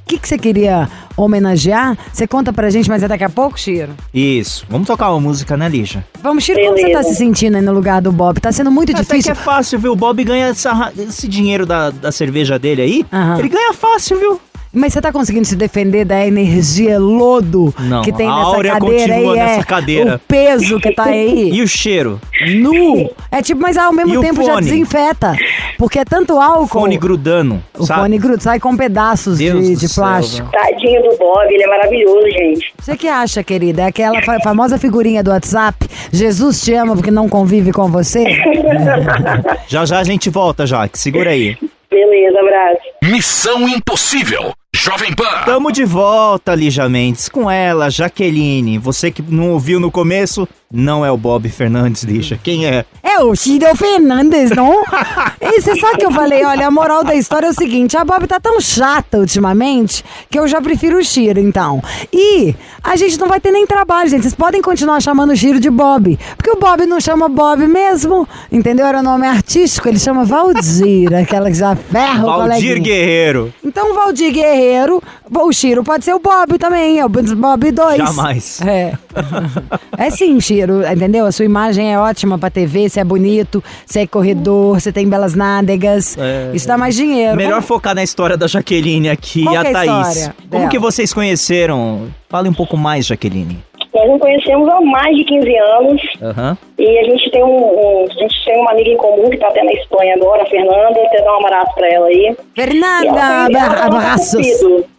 O 0.00 0.06
que, 0.06 0.18
que 0.18 0.26
você 0.26 0.38
queria 0.38 0.88
homenagear? 1.18 1.98
Você 2.10 2.26
conta 2.26 2.50
pra 2.50 2.70
gente, 2.70 2.88
mas 2.88 3.02
é 3.02 3.08
daqui 3.08 3.24
a 3.24 3.28
pouco, 3.28 3.60
Chiro? 3.60 3.90
Isso. 4.12 4.64
Vamos 4.70 4.86
tocar 4.86 5.10
uma 5.10 5.20
música, 5.20 5.54
né, 5.54 5.68
Lígia? 5.68 6.02
Vamos, 6.22 6.42
Chiro, 6.44 6.60
como 6.60 6.72
você 6.78 6.80
tá 6.84 6.88
Beleza. 7.00 7.08
se 7.10 7.14
sentindo 7.16 7.56
aí 7.56 7.62
no 7.62 7.74
lugar 7.74 8.00
do 8.00 8.10
Bob? 8.10 8.40
Tá 8.40 8.50
sendo 8.50 8.70
muito 8.70 8.90
Até 8.92 9.02
que 9.02 9.08
difícil. 9.10 9.32
é 9.32 9.34
fácil, 9.34 9.78
viu? 9.78 9.92
O 9.92 9.96
Bob 9.96 10.24
ganha 10.24 10.46
essa- 10.46 10.92
esse 10.98 11.28
dinheiro 11.28 11.66
da, 11.66 11.90
da 11.90 12.10
cerveja 12.10 12.58
dele 12.58 12.80
aí. 12.80 13.06
Aham. 13.12 13.38
Ele 13.38 13.48
ganha 13.50 13.74
fácil, 13.74 14.18
viu? 14.18 14.40
Mas 14.74 14.92
você 14.92 15.00
tá 15.00 15.12
conseguindo 15.12 15.44
se 15.46 15.54
defender 15.56 16.04
da 16.04 16.26
energia 16.26 16.98
lodo 16.98 17.72
Não, 17.78 18.02
que 18.02 18.12
tem 18.12 18.28
a 18.28 18.34
nessa 18.34 18.46
áurea 18.48 18.72
cadeira 18.72 19.14
continua 19.14 19.32
aí? 19.34 19.38
nessa 19.38 19.60
é 19.60 19.64
cadeira. 19.64 20.14
O 20.16 20.18
peso 20.28 20.80
que 20.80 20.92
tá 20.92 21.04
aí. 21.08 21.50
E 21.52 21.62
o 21.62 21.68
cheiro? 21.68 22.20
nu. 22.56 23.10
É 23.30 23.40
tipo, 23.40 23.60
mas 23.60 23.76
ao 23.78 23.92
mesmo 23.92 24.12
E 24.14 24.18
o 24.18 24.20
tempo 24.20 24.42
já 24.42 24.54
fone? 24.54 24.64
desinfeta. 24.66 25.36
Porque 25.78 25.98
é 25.98 26.04
tanto 26.04 26.38
álcool. 26.40 26.66
Fone 26.80 26.98
grudando, 26.98 27.62
O 27.78 27.86
sabe? 27.86 28.00
fone 28.00 28.18
gruda, 28.18 28.40
sai 28.40 28.58
com 28.60 28.76
pedaços 28.76 29.38
Deus 29.38 29.64
de, 29.66 29.74
do 29.74 29.80
de 29.80 29.88
céu, 29.88 30.02
plástico. 30.04 30.50
Tadinho 30.50 31.02
do 31.02 31.16
Bob, 31.16 31.46
ele 31.52 31.62
é 31.62 31.66
maravilhoso, 31.66 32.28
gente. 32.30 32.72
Você 32.78 32.96
que 32.96 33.08
acha, 33.08 33.42
querida? 33.42 33.82
É 33.82 33.86
aquela 33.86 34.20
fa- 34.22 34.38
famosa 34.40 34.76
figurinha 34.78 35.22
do 35.22 35.30
WhatsApp. 35.30 35.86
Jesus 36.12 36.62
te 36.62 36.74
ama 36.74 36.94
porque 36.94 37.10
não 37.10 37.28
convive 37.28 37.72
com 37.72 37.88
você? 37.88 38.24
Já 39.68 39.84
já 39.86 39.98
a 39.98 40.04
gente 40.04 40.30
volta, 40.30 40.66
Jaque. 40.66 40.98
Segura 40.98 41.30
aí. 41.30 41.56
Beleza, 41.90 42.38
abraço. 42.40 42.80
Missão 43.04 43.68
Impossível. 43.68 44.52
Jovem 44.76 45.14
Pan. 45.14 45.44
Tamo 45.44 45.70
de 45.70 45.84
volta, 45.84 46.52
Lígia 46.52 46.88
Mendes, 46.88 47.28
com 47.28 47.48
ela, 47.48 47.88
Jaqueline. 47.88 48.76
Você 48.76 49.08
que 49.08 49.22
não 49.22 49.50
ouviu 49.50 49.78
no 49.78 49.88
começo, 49.88 50.48
Não 50.76 51.06
é 51.06 51.10
o 51.10 51.16
Bob 51.16 51.48
Fernandes, 51.48 52.02
lixa. 52.02 52.36
Quem 52.42 52.66
é? 52.66 52.84
É 53.00 53.20
o 53.22 53.36
Ciro 53.36 53.76
Fernandes, 53.76 54.50
não? 54.50 54.82
E 55.40 55.60
você 55.60 55.78
sabe 55.78 55.98
que 55.98 56.06
eu 56.06 56.10
falei, 56.10 56.42
olha, 56.44 56.66
a 56.66 56.70
moral 56.70 57.04
da 57.04 57.14
história 57.14 57.46
é 57.46 57.50
o 57.50 57.54
seguinte, 57.54 57.96
a 57.96 58.04
Bob 58.04 58.26
tá 58.26 58.40
tão 58.40 58.60
chata 58.60 59.18
ultimamente 59.18 60.02
que 60.28 60.38
eu 60.38 60.48
já 60.48 60.60
prefiro 60.60 60.98
o 60.98 61.04
Chiro, 61.04 61.38
então. 61.38 61.82
E 62.12 62.56
a 62.82 62.96
gente 62.96 63.20
não 63.20 63.28
vai 63.28 63.38
ter 63.38 63.52
nem 63.52 63.66
trabalho, 63.66 64.08
gente. 64.08 64.22
Vocês 64.22 64.34
podem 64.34 64.60
continuar 64.62 65.00
chamando 65.00 65.30
o 65.30 65.36
Chiro 65.36 65.60
de 65.60 65.70
Bob. 65.70 66.18
Porque 66.36 66.50
o 66.50 66.56
Bob 66.56 66.86
não 66.86 66.98
chama 66.98 67.28
Bob 67.28 67.68
mesmo, 67.68 68.26
entendeu? 68.50 68.86
Era 68.86 69.00
o 69.00 69.02
nome 69.02 69.26
artístico, 69.26 69.86
ele 69.86 69.98
chama 69.98 70.24
Valdir, 70.24 71.14
aquela 71.14 71.50
que 71.50 71.56
já 71.56 71.76
ferra 71.76 72.22
o 72.24 72.48
Valdir. 72.48 72.80
Guerreiro. 72.80 73.52
Então 73.62 73.92
o 73.92 73.94
Valdir 73.94 74.32
Guerreiro, 74.32 75.02
o 75.30 75.52
Chiro 75.52 75.84
pode 75.84 76.04
ser 76.04 76.14
o 76.14 76.18
Bob 76.18 76.58
também, 76.58 76.98
é 76.98 77.04
o 77.04 77.08
Bob 77.08 77.70
2. 77.70 77.96
Jamais. 77.98 78.60
É. 78.62 78.94
É 79.96 80.10
sim, 80.10 80.40
Chiro, 80.40 80.63
entendeu? 80.92 81.26
A 81.26 81.32
sua 81.32 81.44
imagem 81.44 81.92
é 81.92 81.98
ótima 81.98 82.38
pra 82.38 82.50
TV, 82.50 82.88
você 82.88 83.00
é 83.00 83.04
bonito, 83.04 83.62
você 83.86 84.00
é 84.00 84.06
corredor, 84.06 84.80
você 84.80 84.90
tem 84.92 85.08
belas 85.08 85.34
nádegas. 85.34 86.16
É. 86.18 86.50
Isso 86.54 86.66
dá 86.66 86.76
mais 86.78 86.94
dinheiro. 86.94 87.36
Melhor 87.36 87.50
Vamos- 87.54 87.66
focar 87.66 87.94
na 87.94 88.02
história 88.02 88.36
da 88.36 88.46
Jaqueline 88.46 89.08
aqui 89.08 89.42
Qual 89.44 89.54
e 89.54 89.56
a 89.58 89.62
é 89.62 89.68
a 89.68 89.72
Thaís. 89.72 90.08
história 90.16 90.34
Como 90.38 90.50
dela? 90.50 90.68
que 90.70 90.78
vocês 90.78 91.12
conheceram? 91.12 92.08
Fale 92.28 92.48
um 92.48 92.54
pouco 92.54 92.76
mais, 92.76 93.06
Jaqueline. 93.06 93.58
Nós 93.94 94.10
nos 94.10 94.20
conhecemos 94.20 94.68
há 94.68 94.80
mais 94.80 95.16
de 95.16 95.22
15 95.24 95.56
anos 95.56 96.02
Aham. 96.20 96.58
e 96.76 96.98
a 96.98 97.04
gente 97.04 97.30
tem 97.30 97.44
um, 97.44 97.46
um- 97.48 98.06
a 98.10 98.14
gente 98.22 98.44
tem 98.44 98.60
uma 98.60 98.72
amiga 98.72 98.90
em 98.90 98.96
comum 98.96 99.30
que 99.30 99.36
tá 99.36 99.46
até 99.46 99.62
na 99.62 99.72
Espanha 99.72 100.16
agora, 100.16 100.42
a 100.42 100.46
Fernanda, 100.46 100.94
quero 101.12 101.24
dar 101.24 101.32
um 101.38 101.46
abraço 101.46 101.74
pra 101.76 101.88
ela 101.92 102.06
aí. 102.08 102.36
Fernanda, 102.56 103.06
ela 103.56 103.84
abraços. 103.86 104.46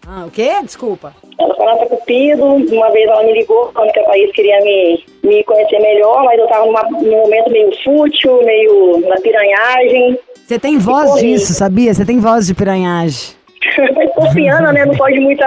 Ah, 0.08 0.24
o 0.26 0.32
quê? 0.32 0.50
Desculpa. 0.64 1.12
Ela 1.38 1.54
foi 1.56 1.66
na 1.66 1.76
Cupido, 1.86 2.46
uma 2.46 2.92
vez 2.92 3.10
ela 3.10 3.24
me 3.24 3.34
ligou 3.34 3.70
falando 3.74 3.92
que 3.92 4.00
a 4.00 4.04
Thaís 4.06 4.32
queria 4.32 4.60
me, 4.62 5.04
me 5.24 5.44
conhecer 5.44 5.80
melhor, 5.80 6.24
mas 6.24 6.40
eu 6.40 6.48
tava 6.48 6.66
numa, 6.66 6.82
num 6.84 7.18
momento 7.24 7.52
meio 7.52 7.70
fútil, 7.84 8.42
meio 8.44 9.02
na 9.08 9.16
piranhagem. 9.18 10.18
Você 10.46 10.58
tem 10.60 10.78
voz 10.78 11.16
disso, 11.16 11.54
sabia? 11.54 11.94
Você 11.94 12.06
tem 12.06 12.20
voz 12.20 12.48
de 12.48 12.54
piranhagem. 12.54 13.36
Escorpiana, 14.06 14.72
né? 14.72 14.86
Não 14.86 14.96
pode 14.96 15.20
muita. 15.20 15.46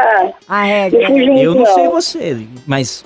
A 0.49 0.61
Não 0.61 0.67
regra. 0.67 1.07
fuge 1.07 1.27
muito, 1.27 1.43
Eu 1.43 1.55
não 1.55 1.67
sei 1.67 1.89
você, 1.89 2.37
mas 2.67 3.05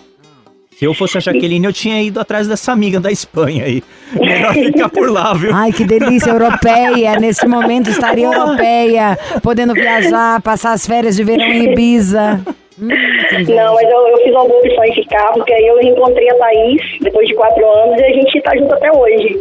se 0.70 0.84
eu 0.84 0.94
fosse 0.94 1.18
a 1.18 1.20
Jaqueline, 1.20 1.64
eu 1.64 1.72
tinha 1.72 2.02
ido 2.02 2.18
atrás 2.18 2.48
dessa 2.48 2.72
amiga 2.72 2.98
da 2.98 3.12
Espanha 3.12 3.64
aí. 3.64 3.84
Melhor 4.12 4.54
ficar 4.54 4.88
por 4.88 5.08
lá, 5.10 5.32
viu? 5.34 5.54
Ai, 5.54 5.70
que 5.70 5.84
delícia 5.84 6.30
europeia. 6.30 7.14
Nesse 7.20 7.46
momento 7.46 7.90
estaria 7.90 8.26
europeia, 8.26 9.16
podendo 9.42 9.74
viajar, 9.74 10.40
passar 10.42 10.72
as 10.72 10.84
férias 10.84 11.14
de 11.14 11.22
verão 11.22 11.44
em 11.44 11.70
Ibiza. 11.70 12.40
Hum. 12.82 12.88
Não, 13.54 13.74
mas 13.74 13.88
eu, 13.88 14.08
eu 14.08 14.16
fiz 14.18 14.32
uma 14.32 14.44
boa 14.44 14.58
opção 14.58 14.84
em 14.84 14.94
ficar, 14.94 15.32
porque 15.32 15.52
aí 15.52 15.66
eu 15.66 15.78
reencontrei 15.78 16.28
a 16.30 16.34
Thaís 16.34 16.82
depois 17.00 17.28
de 17.28 17.34
quatro 17.34 17.64
anos 17.64 18.00
e 18.00 18.04
a 18.04 18.12
gente 18.12 18.40
tá 18.42 18.56
junto 18.56 18.74
até 18.74 18.90
hoje. 18.90 19.40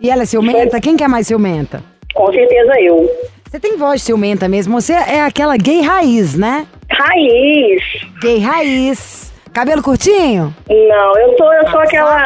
E 0.00 0.08
ela 0.08 0.22
é 0.22 0.26
ciumenta? 0.26 0.80
Quem 0.80 0.96
que 0.96 1.02
é 1.02 1.08
mais 1.08 1.26
ciumenta? 1.26 1.82
Com 2.14 2.32
certeza 2.32 2.80
eu. 2.80 3.10
Você 3.44 3.58
tem 3.58 3.76
voz 3.76 4.02
ciumenta 4.02 4.48
mesmo. 4.48 4.80
Você 4.80 4.92
é 4.92 5.22
aquela 5.22 5.56
gay 5.56 5.80
raiz, 5.80 6.36
né? 6.36 6.66
Raiz. 6.90 7.82
Gay 8.20 8.38
raiz. 8.38 9.32
Cabelo 9.52 9.82
curtinho? 9.82 10.52
Não, 10.68 11.18
eu 11.18 11.36
sou, 11.36 11.52
eu 11.54 11.70
sou 11.70 11.80
aquela. 11.80 12.16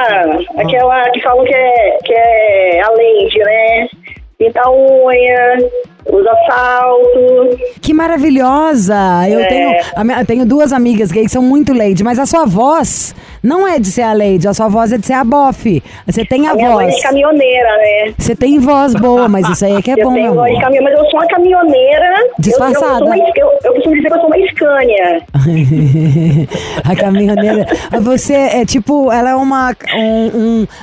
aquela 0.57 1.11
que 1.11 1.21
falam 1.21 1.45
que 1.45 1.55
é, 1.55 1.99
que 2.03 2.15
é 2.15 2.81
a 2.81 2.91
Lady, 2.91 3.39
né? 3.39 3.89
Pinta 4.39 4.63
a 4.65 4.71
unha, 4.71 5.59
usa 6.11 6.31
salto. 6.49 7.59
Que 7.81 7.93
maravilhosa! 7.95 8.95
Eu 9.29 9.41
É. 9.41 9.47
tenho, 9.47 9.73
eu 10.21 10.27
tenho 10.27 10.47
duas 10.47 10.73
amigas 10.73 11.11
gays 11.11 11.27
que 11.27 11.33
são 11.33 11.43
muito 11.43 11.73
lady, 11.73 12.03
mas 12.03 12.19
a 12.19 12.27
sua 12.27 12.45
voz 12.47 13.15
não 13.43 13.67
é 13.69 13.79
de 13.79 13.88
ser 13.91 14.03
a 14.03 14.12
lady, 14.12 14.49
a 14.49 14.55
sua 14.55 14.69
voz 14.69 14.93
é 14.93 14.99
de 14.99 15.07
ser 15.07 15.12
a 15.15 15.25
bofe. 15.25 15.83
Você 16.07 16.25
tem 16.25 16.47
a, 16.49 16.53
A 16.53 16.55
minha 16.55 16.71
mãe 16.71 16.87
é 16.87 16.91
voz. 16.91 17.03
caminhoneira, 17.03 17.77
né? 17.77 18.15
Você 18.19 18.35
tem 18.35 18.59
voz 18.59 18.95
boa, 18.95 19.29
mas 19.29 19.49
isso 19.49 19.65
aí 19.65 19.75
é 19.77 19.83
que 19.83 19.91
é 19.91 19.95
eu 19.95 20.05
bom, 20.05 20.12
tenho 20.15 20.27
meu 20.27 20.35
voz 20.35 20.59
de 20.59 20.81
mas 20.81 20.93
eu 20.99 21.05
sou 21.11 21.21
uma 21.21 21.27
caminhoneira. 21.29 22.07
Eu- 22.19 22.27
Eu, 22.27 22.35
Disfarçada. 22.38 22.99
sou 22.99 23.07
uma, 23.07 23.17
eu, 23.17 23.50
eu 23.65 23.73
costumo 23.75 23.95
dizer 23.95 24.09
que 24.09 24.15
eu 24.15 24.21
sou 24.21 24.27
uma 24.27 24.37
Scania. 24.49 25.23
a 26.85 26.97
caminhoneira. 26.97 27.67
Você 28.00 28.35
é 28.35 28.65
tipo, 28.65 29.11
ela 29.12 29.31
é 29.31 29.35
uma, 29.35 29.75
um, 29.97 30.27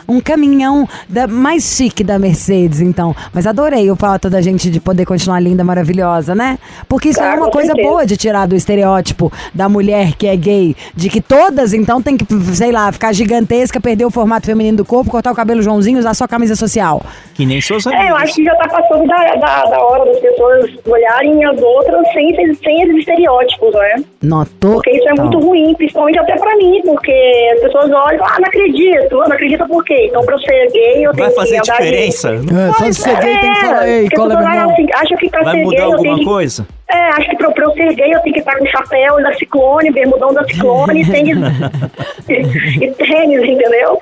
um, 0.07 0.15
um 0.15 0.21
caminhão 0.21 0.87
da, 1.09 1.27
mais 1.27 1.63
chique 1.75 2.03
da 2.03 2.17
Mercedes, 2.19 2.79
então. 2.81 3.15
Mas 3.33 3.45
adorei 3.47 3.89
o 3.91 3.95
fato 3.95 4.29
da 4.29 4.41
gente 4.41 4.69
de 4.69 4.79
poder 4.79 5.05
continuar 5.15 5.39
linda, 5.39 5.63
maravilhosa, 5.63 6.35
né? 6.35 6.57
Porque 6.87 7.09
isso 7.09 7.21
Ah, 7.21 7.33
é 7.33 7.35
uma 7.35 7.49
coisa 7.49 7.67
certeza. 7.67 7.87
boa 7.89 8.05
de 8.05 8.17
tirar 8.17 8.47
do 8.47 8.55
estereótipo 8.55 9.31
da 9.53 9.67
mulher 9.69 10.13
que 10.17 10.27
é 10.27 10.35
gay, 10.35 10.75
de 10.95 11.09
que 11.09 11.21
todas, 11.21 11.73
então, 11.73 12.01
tem 12.01 12.17
que, 12.17 12.25
sei 12.55 12.71
lá, 12.71 12.91
ficar 12.91 13.13
gigantesca, 13.13 13.79
perder 13.79 14.05
o 14.05 14.11
formato 14.11 14.45
feminino 14.45 14.77
do 14.77 14.85
corpo, 14.85 15.09
cortar 15.09 15.31
o 15.31 15.35
cabelo 15.35 15.61
Joãozinho, 15.61 15.97
usar 15.99 16.13
só 16.13 16.27
camisa 16.27 16.55
social. 16.55 17.01
Que 17.33 17.45
nem 17.45 17.59
seus 17.61 17.85
É, 17.87 18.09
eu 18.11 18.15
acho 18.15 18.35
que 18.35 18.43
já 18.43 18.55
tá 18.55 18.67
passando 18.69 19.07
da, 19.07 19.15
da, 19.35 19.65
da 19.65 19.83
hora 19.83 20.05
das 20.05 20.19
pessoas 20.19 20.71
olharem 20.85 21.43
as 21.45 21.61
outras 21.61 22.01
sem, 22.13 22.29
esses- 22.31 22.59
sem 22.59 22.81
esses 22.83 22.97
estereótipos, 22.97 23.73
né? 23.73 23.95
Notou? 24.21 24.73
Porque 24.75 24.91
isso 24.91 25.07
é 25.09 25.21
muito 25.21 25.39
ruim, 25.39 25.73
principalmente 25.75 26.17
até 26.19 26.35
pra 26.37 26.55
mim, 26.57 26.81
porque 26.83 27.13
as 27.55 27.61
pessoas 27.61 27.85
olham, 27.91 28.23
ah, 28.25 28.37
não 28.39 28.47
acredito, 28.47 29.21
ah, 29.21 29.25
não 29.27 29.35
acredito 29.35 29.67
por 29.67 29.83
quê? 29.83 30.07
Então 30.09 30.23
pra 30.23 30.35
eu 30.35 30.39
ser 30.39 30.67
gay 30.71 31.05
eu 31.05 31.11
tenho 31.13 31.25
Vai 31.27 31.31
fazer 31.35 31.61
que 31.61 31.71
andar 31.71 31.77
de- 31.81 31.89
diferença? 31.89 32.29
É, 32.29 32.73
só 32.73 32.85
de 32.85 32.93
ser 32.93 33.15
gay 33.19 33.37
tem 33.39 33.53
que 33.53 33.59
falar, 33.61 33.87
ei, 33.87 34.09
cola 34.09 34.33
as 34.33 34.39
pessoas 34.39 34.45
meu 34.45 34.59
irmão. 34.61 34.75
Acham 34.95 35.17
que 35.17 35.29
pra 35.29 35.43
Vai 35.43 35.55
ser 35.57 35.63
mudar 35.63 35.75
gay 35.77 35.85
eu 35.85 35.89
tenho 35.89 35.97
alguma 35.97 36.17
que... 36.19 36.25
coisa? 36.25 36.67
É, 36.89 36.97
acho 37.11 37.29
que 37.29 37.35
pra, 37.37 37.51
pra 37.51 37.63
eu 37.65 37.71
ser 37.73 37.93
gay 37.95 38.13
eu 38.13 38.19
tenho 38.21 38.33
que 38.33 38.39
estar 38.39 38.57
com 38.57 38.65
chapéu 38.67 39.21
da 39.21 39.33
Ciclone, 39.33 39.91
bermudão 39.91 40.33
da 40.33 40.43
Ciclone, 40.45 41.01
e 41.01 41.05
tênis, 41.11 41.37
e 42.29 42.91
tênis, 42.91 43.39
entendeu? 43.43 43.99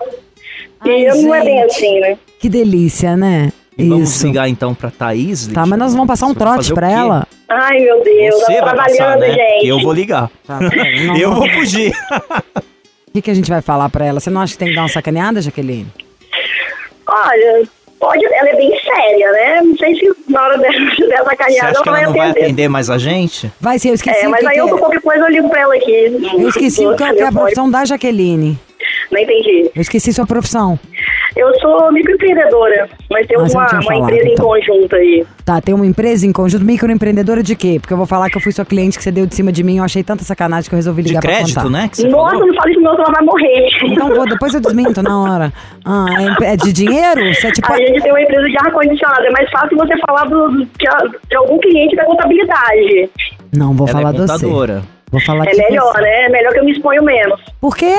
Ai, 0.81 0.89
e 0.91 1.05
eu 1.05 1.15
não 1.21 1.33
é 1.35 1.43
bem 1.43 1.63
assim, 1.63 1.99
né? 1.99 2.17
Que 2.39 2.49
delícia, 2.49 3.15
né? 3.17 3.51
E 3.77 3.87
vamos 3.89 4.09
Isso. 4.15 4.27
ligar 4.27 4.47
então 4.49 4.75
pra 4.75 4.91
Thaís? 4.91 5.47
Tá, 5.47 5.65
mas 5.65 5.79
nós 5.79 5.93
vamos 5.93 6.07
passar 6.07 6.27
um 6.27 6.33
trote 6.35 6.71
pra 6.73 6.91
ela. 6.91 7.27
Ai, 7.49 7.79
meu 7.79 8.03
Deus, 8.03 8.35
Você 8.35 8.53
vai 8.53 8.61
trabalhando, 8.61 8.97
passar, 8.97 9.17
né? 9.17 9.31
gente. 9.33 9.67
Eu 9.67 9.79
vou 9.79 9.93
ligar. 9.93 10.29
Tá, 10.45 10.59
não 10.59 11.17
Eu 11.17 11.31
vou- 11.31 11.39
vou 11.39 11.49
fugir. 11.49 11.91
O 13.07 13.13
que, 13.13 13.21
que 13.21 13.29
a 13.29 13.33
gente 13.35 13.47
vai 13.47 13.61
falar 13.61 13.89
pra 13.89 14.03
ela? 14.05 14.19
Você 14.19 14.31
não 14.31 14.41
acha 14.41 14.53
que 14.53 14.57
tem 14.57 14.69
que 14.69 14.73
dar 14.75 14.81
uma 14.81 14.89
sacaneada, 14.89 15.39
Jaqueline? 15.39 15.85
Olha, 17.07 17.63
pode, 18.03 18.25
ela 18.25 18.49
é 18.49 18.55
bem 18.55 18.71
séria, 18.81 19.31
né? 19.31 19.61
Não 19.63 19.77
sei 19.77 19.95
se 19.95 20.11
na 20.29 20.43
hora 20.43 20.57
Você 20.59 21.07
sacanear, 21.23 21.65
acha 21.71 21.81
que 21.81 21.89
ela 21.89 22.01
não 22.01 22.13
vai 22.13 22.29
atender. 22.29 22.45
atender 22.45 22.67
mais 22.69 22.89
a 22.89 22.97
gente? 22.97 23.51
Vai 23.61 23.79
ser, 23.79 23.89
eu 23.89 23.93
esqueci 23.93 24.25
É, 24.25 24.27
o 24.27 24.31
mas 24.31 24.39
que, 24.41 24.47
aí 24.47 24.53
que 24.53 24.59
eu, 24.59 24.67
é. 24.75 24.79
qualquer 24.79 25.01
coisa 25.01 25.23
eu 25.25 25.29
ligo 25.31 25.49
pra 25.49 25.61
ela 25.61 25.75
aqui. 25.75 25.91
Eu 26.37 26.49
esqueci 26.49 26.85
o 26.85 26.95
que, 26.95 27.13
que 27.13 27.21
é 27.21 27.27
a 27.27 27.31
profissão 27.31 27.69
da 27.69 27.85
Jaqueline. 27.85 28.59
Não 29.11 29.19
entendi. 29.19 29.69
Eu 29.75 29.81
esqueci 29.81 30.11
sua 30.13 30.25
profissão. 30.25 30.79
Eu 31.35 31.51
sou 31.59 31.91
microempreendedora, 31.91 32.87
mas 33.09 33.25
tem 33.27 33.37
Ah, 33.37 33.41
uma, 33.41 33.47
uma 33.47 33.81
falado, 33.81 34.03
empresa 34.03 34.29
então. 34.29 34.33
em 34.33 34.61
conjunto 34.61 34.95
aí. 34.95 35.25
Tá, 35.43 35.59
tem 35.61 35.73
uma 35.73 35.85
empresa 35.85 36.25
em 36.27 36.31
conjunto, 36.31 36.63
microempreendedora 36.63 37.41
de 37.43 37.55
quê? 37.55 37.77
Porque 37.81 37.93
eu 37.93 37.97
vou 37.97 38.05
falar 38.05 38.29
que 38.29 38.37
eu 38.37 38.41
fui 38.41 38.51
sua 38.51 38.63
cliente 38.65 38.97
que 38.97 39.03
você 39.03 39.11
deu 39.11 39.25
de 39.25 39.35
cima 39.35 39.51
de 39.51 39.63
mim, 39.63 39.77
eu 39.77 39.83
achei 39.83 40.03
tanta 40.03 40.23
sacanagem 40.23 40.69
que 40.69 40.75
eu 40.75 40.77
resolvi 40.77 41.01
De 41.01 41.09
ligar 41.09 41.21
pra 41.21 41.31
crédito, 41.31 41.55
contar. 41.55 41.69
né? 41.69 41.87
Que 41.89 41.97
você 41.97 42.07
Nossa, 42.07 42.31
falou? 42.31 42.47
não 42.47 42.53
fala 42.55 42.71
isso 42.71 42.79
não, 42.81 42.91
senão 42.91 43.03
ela 43.05 43.13
vai 43.13 43.23
morrer. 43.25 43.67
Então 43.83 44.09
vou, 44.15 44.25
depois 44.27 44.53
eu 44.53 44.61
desminto 44.61 45.01
na 45.01 45.21
hora. 45.21 45.53
Ah, 45.83 46.05
é, 46.41 46.53
é 46.53 46.55
de 46.57 46.71
dinheiro? 46.71 47.33
Você 47.33 47.47
é 47.47 47.51
tipo... 47.51 47.73
A 47.73 47.77
gente 47.77 48.01
tem 48.01 48.11
uma 48.11 48.21
empresa 48.21 48.47
de 48.47 48.55
ar-condicionado. 48.65 49.25
É 49.25 49.31
mais 49.31 49.49
fácil 49.49 49.77
você 49.77 49.93
falar 50.07 50.23
do, 50.25 50.49
do- 50.49 50.65
de, 50.65 51.19
de 51.29 51.35
algum 51.35 51.57
cliente 51.59 51.95
da 51.95 52.05
contabilidade. 52.05 53.09
Não, 53.55 53.73
vou 53.73 53.87
Ela 53.87 53.97
falar 53.97 54.09
é 54.09 54.13
de 54.13 54.21
você. 54.21 54.45
Vou 55.13 55.21
falar 55.21 55.45
É 55.47 55.53
melhor, 55.55 55.93
você. 55.93 56.01
né? 56.01 56.25
É 56.25 56.29
melhor 56.29 56.51
que 56.51 56.59
eu 56.59 56.65
me 56.65 56.71
exponho 56.71 57.03
menos. 57.03 57.39
Por 57.61 57.77
quê? 57.77 57.93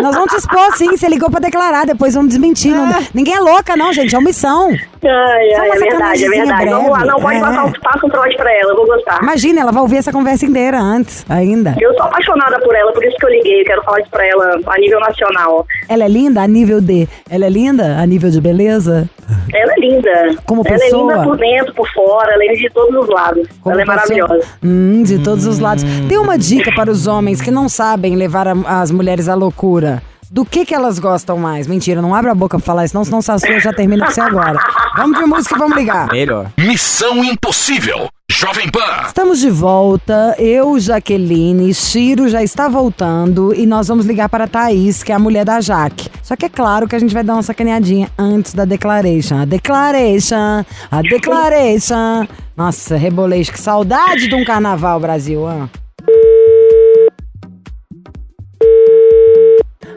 Nós 0.00 0.14
vamos 0.14 0.30
te 0.30 0.36
expor 0.36 0.76
sim, 0.76 0.96
você 0.96 1.08
ligou 1.08 1.30
pra 1.30 1.40
declarar, 1.40 1.86
depois 1.86 2.14
vamos 2.14 2.28
desmentir. 2.28 2.70
Não- 2.72 2.86
ninguém 3.14 3.34
é 3.34 3.40
louca 3.40 3.74
não, 3.76 3.92
gente, 3.92 4.14
é 4.14 4.18
omissão. 4.18 4.68
Ai, 4.70 5.52
ai, 5.54 5.68
é 5.70 5.78
verdade, 5.78 6.24
é 6.24 6.28
verdade. 6.28 6.70
Vamos 6.70 6.90
lá, 6.90 6.98
breve. 6.98 7.10
não 7.12 7.20
pode 7.20 7.36
É. 7.36 7.40
passar 7.40 7.64
um, 7.64 7.72
passa 7.72 8.06
um 8.06 8.08
trote 8.10 8.36
pra 8.36 8.52
ela, 8.52 8.72
eu 8.72 8.76
vou 8.76 8.86
gostar. 8.86 9.22
Imagina, 9.22 9.60
ela 9.62 9.72
vai 9.72 9.82
ouvir 9.82 9.96
essa 9.96 10.12
conversa 10.12 10.44
inteira 10.46 10.78
antes, 10.78 11.24
ainda. 11.28 11.74
Eu 11.80 11.92
sou 11.94 12.02
apaixonada 12.04 12.58
por 12.60 12.74
ela, 12.74 12.92
por 12.92 13.04
isso 13.04 13.16
que 13.16 13.24
eu 13.26 13.30
liguei. 13.30 13.60
Eu 13.62 13.64
quero 13.64 13.82
falar 13.82 14.00
isso 14.00 14.10
pra 14.10 14.26
ela 14.26 14.58
a 14.66 14.78
nível 14.78 15.00
nacional. 15.00 15.66
Ela 15.88 16.04
é 16.04 16.08
linda 16.08 16.42
a 16.42 16.46
nível 16.46 16.80
de... 16.80 17.08
Ela 17.30 17.46
é 17.46 17.50
linda 17.50 17.96
a 17.98 18.06
nível 18.06 18.30
de 18.30 18.40
beleza? 18.40 19.08
Ela 19.52 19.72
é 19.72 19.80
linda. 19.80 20.36
Como 20.46 20.62
ela 20.66 20.78
pessoa? 20.78 21.12
é 21.12 21.16
linda 21.16 21.24
por 21.28 21.36
dentro, 21.38 21.74
por 21.74 21.88
fora, 21.92 22.32
ela 22.34 22.42
é 22.44 22.46
linda 22.48 22.60
de 22.60 22.70
todos 22.70 23.02
os 23.02 23.08
lados. 23.08 23.48
Como 23.62 23.74
ela 23.74 23.82
é 23.82 23.84
pessoa? 23.86 23.96
maravilhosa. 24.18 24.48
Hum, 24.62 25.02
de 25.02 25.18
todos 25.18 25.46
os 25.46 25.58
lados. 25.58 25.84
Tem 26.08 26.18
uma 26.18 26.33
dica 26.36 26.72
para 26.74 26.90
os 26.90 27.06
homens 27.06 27.40
que 27.40 27.50
não 27.50 27.68
sabem 27.68 28.16
levar 28.16 28.46
a- 28.48 28.80
as 28.80 28.90
mulheres 28.90 29.28
à 29.28 29.34
loucura. 29.34 30.02
Do 30.30 30.44
que 30.44 30.64
que 30.64 30.74
elas 30.74 30.98
gostam 30.98 31.36
mais? 31.38 31.66
Mentira, 31.68 32.02
não 32.02 32.12
abra 32.14 32.32
a 32.32 32.34
boca 32.34 32.58
pra 32.58 32.64
falar 32.66 32.84
isso, 32.84 32.94
não, 32.96 33.04
senão 33.04 33.18
a 33.18 33.22
sua 33.22 33.60
já 33.60 33.72
termina 33.72 34.04
com 34.06 34.10
você 34.12 34.20
agora. 34.20 34.58
Vamos 34.96 35.18
de 35.18 35.24
música 35.26 35.54
e 35.54 35.58
vamos 35.58 35.76
ligar. 35.76 36.08
Melhor. 36.10 36.50
Missão 36.58 37.22
Impossível. 37.22 38.08
Jovem 38.28 38.68
Pan. 38.68 38.80
Estamos 39.06 39.38
de 39.38 39.50
volta, 39.50 40.34
eu, 40.38 40.80
Jaqueline, 40.80 41.72
Ciro 41.74 42.28
já 42.28 42.42
está 42.42 42.68
voltando 42.68 43.54
e 43.54 43.64
nós 43.66 43.86
vamos 43.86 44.06
ligar 44.06 44.28
para 44.28 44.44
a 44.44 44.48
Thaís, 44.48 45.02
que 45.04 45.12
é 45.12 45.14
a 45.14 45.18
mulher 45.20 45.44
da 45.44 45.60
Jaque. 45.60 46.08
Só 46.22 46.34
que 46.34 46.46
é 46.46 46.48
claro 46.48 46.88
que 46.88 46.96
a 46.96 46.98
gente 46.98 47.14
vai 47.14 47.22
dar 47.22 47.34
uma 47.34 47.42
sacaneadinha 47.42 48.10
antes 48.18 48.54
da 48.54 48.64
declaration. 48.64 49.36
A 49.38 49.44
declaration, 49.44 50.64
a 50.90 51.02
declaration. 51.02 52.26
Nossa, 52.56 52.96
reboleixo, 52.96 53.52
que 53.52 53.60
saudade 53.60 54.26
de 54.26 54.34
um 54.34 54.44
carnaval, 54.44 54.98
Brasil. 54.98 55.46
ah. 55.46 55.68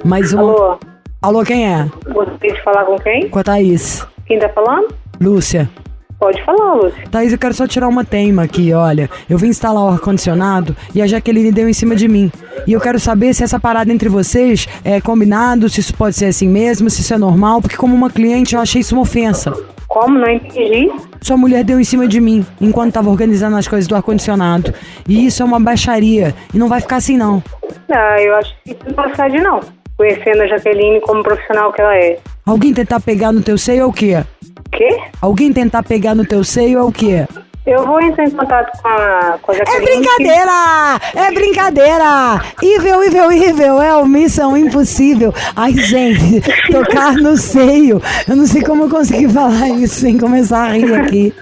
Mais 0.08 0.32
uma. 0.32 0.42
Alô? 0.42 0.80
Alô, 1.22 1.44
quem 1.44 1.68
é? 1.68 1.86
Gostaria 2.08 2.54
de 2.54 2.64
falar 2.64 2.86
com 2.86 2.98
quem? 2.98 3.28
Com 3.28 3.40
a 3.40 3.44
Thaís. 3.44 4.08
Quem 4.26 4.40
tá 4.40 4.48
falando? 4.50 4.88
Lúcia. 5.20 5.70
Pode 6.18 6.42
falar, 6.46 6.76
Lúcia. 6.76 7.04
Thaís, 7.12 7.34
eu 7.34 7.38
quero 7.38 7.54
só 7.54 7.68
tirar 7.68 7.90
uma 7.90 8.06
teima 8.06 8.44
aqui, 8.44 8.74
olha. 8.74 9.10
Eu 9.30 9.38
vim 9.38 9.48
instalar 9.48 9.84
o 9.84 9.90
ar-condicionado 9.90 10.74
e 10.96 11.02
a 11.02 11.08
Jaqueline 11.08 11.52
deu 11.52 11.68
em 11.68 11.74
cima 11.74 11.94
de 11.94 12.08
mim. 12.08 12.32
E 12.66 12.72
eu 12.72 12.80
quero 12.80 13.00
saber 13.02 13.34
se 13.34 13.44
essa 13.44 13.60
parada 13.60 13.92
entre 13.92 14.08
vocês 14.08 14.66
é 14.82 15.02
combinado, 15.02 15.68
se 15.68 15.82
isso 15.82 15.94
pode 15.94 16.16
ser 16.16 16.28
assim 16.28 16.48
mesmo, 16.48 16.90
se 16.90 17.02
isso 17.02 17.14
é 17.14 17.18
normal, 17.18 17.62
porque 17.62 17.76
como 17.76 17.94
uma 17.94 18.10
cliente 18.10 18.56
eu 18.56 18.62
achei 18.62 18.80
isso 18.80 18.96
uma 18.96 19.02
ofensa. 19.02 19.54
Como? 19.90 20.18
Não 20.18 20.30
entendi. 20.30 20.90
Sua 21.22 21.36
mulher 21.36 21.64
deu 21.64 21.80
em 21.80 21.84
cima 21.84 22.08
de 22.08 22.22
mim 22.22 22.46
enquanto 22.62 22.94
tava 22.94 23.10
organizando 23.10 23.58
as 23.58 23.68
coisas 23.68 23.88
do 23.88 23.96
ar-condicionado. 23.96 24.74
E 25.08 25.26
isso 25.26 25.42
é 25.42 25.46
uma 25.46 25.60
baixaria. 25.60 26.34
E 26.54 26.58
não 26.58 26.70
vai 26.70 26.80
ficar 26.80 26.98
assim, 26.98 27.18
não. 27.18 27.44
Ah, 27.90 28.22
eu 28.22 28.36
acho 28.36 28.54
que 28.64 28.72
isso 28.72 28.80
não 28.86 28.94
procede, 28.94 29.40
não. 29.40 29.62
Conhecendo 29.98 30.44
a 30.44 30.48
Jaqueline 30.48 31.02
como 31.02 31.24
profissional 31.24 31.74
que 31.74 31.82
ela 31.82 31.96
é. 31.96 32.20
Alguém 32.46 32.74
tentar 32.74 33.00
pegar 33.00 33.32
no 33.32 33.42
teu 33.42 33.58
seio 33.58 33.82
é 33.82 33.86
o 33.86 33.92
quê? 33.92 34.24
Quê? 34.72 34.98
Alguém 35.22 35.52
tentar 35.52 35.82
pegar 35.84 36.14
no 36.16 36.26
teu 36.26 36.44
seio 36.44 36.80
é 36.80 36.84
o 36.84 36.92
quê? 36.92 37.26
Eu 37.66 37.86
vou 37.86 38.00
entrar 38.02 38.24
em 38.24 38.32
contato 38.32 38.82
com 38.82 38.88
a, 38.88 39.38
com 39.42 39.52
a 39.52 39.56
É 39.56 39.58
Jaqueline. 39.58 39.86
brincadeira! 40.02 41.02
É 41.16 41.32
brincadeira! 41.34 42.42
Evil, 42.64 43.04
evil, 43.04 43.32
evil! 43.32 43.82
É 43.82 43.94
uma 43.94 44.08
missão 44.08 44.56
impossível! 44.56 45.34
Ai, 45.54 45.74
gente, 45.74 46.42
tocar 46.72 47.16
no 47.16 47.36
seio! 47.36 48.02
Eu 48.26 48.38
não 48.38 48.46
sei 48.46 48.62
como 48.62 48.84
eu 48.84 48.90
consegui 48.90 49.28
falar 49.28 49.68
isso 49.70 50.00
sem 50.00 50.18
começar 50.18 50.64
a 50.64 50.72
rir 50.72 50.94
aqui. 50.94 51.34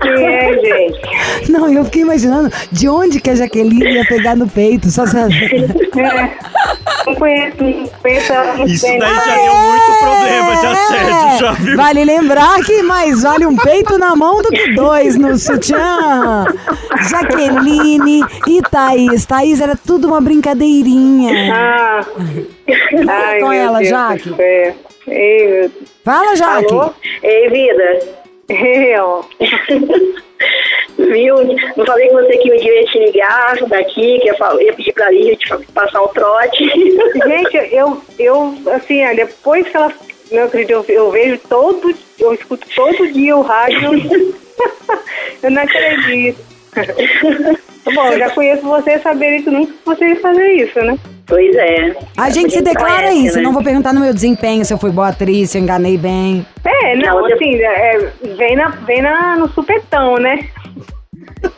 Que 0.00 0.08
é, 0.08 0.52
gente. 0.52 1.50
Não, 1.50 1.68
eu 1.68 1.84
fiquei 1.86 2.02
imaginando 2.02 2.48
de 2.70 2.88
onde 2.88 3.20
que 3.20 3.30
a 3.30 3.34
Jaqueline 3.34 3.92
ia 3.94 4.04
pegar 4.04 4.36
no 4.36 4.46
peito. 4.48 4.88
Só 4.88 5.04
se... 5.04 5.16
É. 5.98 6.30
Não 7.06 7.14
conheço, 7.14 7.56
não 7.62 7.86
conheço 8.02 8.32
ela 8.32 8.54
muito 8.54 8.72
Isso 8.72 8.86
bem. 8.86 8.98
daí 8.98 9.14
já 9.14 9.34
deu 9.36 9.54
muito 9.54 9.98
problema 10.00 10.56
de 10.56 10.66
assédio, 10.66 11.38
já 11.38 11.52
viu? 11.52 11.76
Vale 11.76 12.04
lembrar 12.04 12.64
que 12.64 12.82
mais 12.82 13.22
vale 13.22 13.46
um 13.46 13.56
peito 13.56 13.96
na 13.98 14.16
mão 14.16 14.42
do 14.42 14.48
que 14.48 14.74
dois 14.74 15.16
no 15.16 15.38
sutiã. 15.38 16.44
Jaqueline 17.08 18.24
e 18.46 18.62
Thaís. 18.62 19.24
Thaís 19.24 19.60
era 19.60 19.76
tudo 19.76 20.08
uma 20.08 20.20
brincadeirinha. 20.20 21.54
Ah. 21.54 22.04
Ai, 23.08 23.40
com 23.40 23.48
meu 23.48 23.52
ela, 23.52 23.78
Deus 23.78 23.88
Jaque. 23.90 24.34
Ei, 25.08 25.48
meu 25.48 25.70
Fala, 26.04 26.34
Jaque. 26.34 26.72
Alô? 26.72 26.92
Ei, 27.22 27.48
vida. 27.48 28.00
Eu. 28.48 29.24
Viu? 30.98 31.36
Não 31.76 31.84
falei 31.84 32.08
com 32.08 32.14
você 32.16 32.38
que 32.38 32.52
um 32.52 32.56
dia 32.56 32.72
eu 32.72 32.80
ia 32.80 32.86
te 32.86 32.98
ligar 32.98 33.56
daqui, 33.68 34.18
que 34.20 34.26
ia, 34.26 34.34
fal- 34.34 34.60
ia 34.60 34.72
pedir 34.72 34.92
pra 34.92 35.10
Lígia 35.10 35.36
te 35.36 35.72
passar 35.72 36.02
um 36.02 36.08
trote. 36.08 36.64
Gente, 37.26 37.74
eu, 37.74 38.00
eu, 38.18 38.54
assim, 38.74 39.04
ó, 39.04 39.14
depois 39.14 39.68
que 39.68 39.76
ela. 39.76 39.92
Não 40.32 40.44
acredito, 40.44 40.72
eu, 40.72 40.84
eu 40.88 41.10
vejo 41.10 41.38
todo. 41.48 41.94
Eu 42.18 42.32
escuto 42.34 42.66
todo 42.74 43.12
dia 43.12 43.36
o 43.36 43.42
rádio. 43.42 43.90
eu 45.42 45.50
não 45.50 45.62
acredito. 45.62 46.40
Bom, 47.94 48.06
eu 48.08 48.18
já 48.18 48.30
conheço 48.30 48.62
você, 48.62 48.98
saberia 48.98 49.42
que 49.42 49.50
nunca 49.50 49.72
você 49.84 50.08
ia 50.08 50.16
fazer 50.20 50.52
isso, 50.54 50.78
né? 50.80 50.98
pois 51.26 51.54
é. 51.56 51.96
A 52.16 52.30
gente 52.30 52.52
se 52.52 52.62
declara 52.62 53.08
conhece, 53.08 53.26
isso. 53.26 53.36
né? 53.36 53.42
Não 53.42 53.52
vou 53.52 53.62
perguntar 53.62 53.92
no 53.92 54.00
meu 54.00 54.14
desempenho 54.14 54.64
se 54.64 54.72
eu 54.72 54.78
fui 54.78 54.90
boa 54.90 55.08
atriz, 55.08 55.50
se 55.50 55.58
eu 55.58 55.62
enganei 55.62 55.96
bem. 55.98 56.46
É, 56.64 56.96
não, 56.96 57.24
assim, 57.26 57.56
é, 57.56 58.10
vem, 58.36 58.54
na, 58.56 58.68
vem 58.68 59.02
na, 59.02 59.36
no 59.36 59.48
supetão, 59.48 60.16
né? 60.18 60.38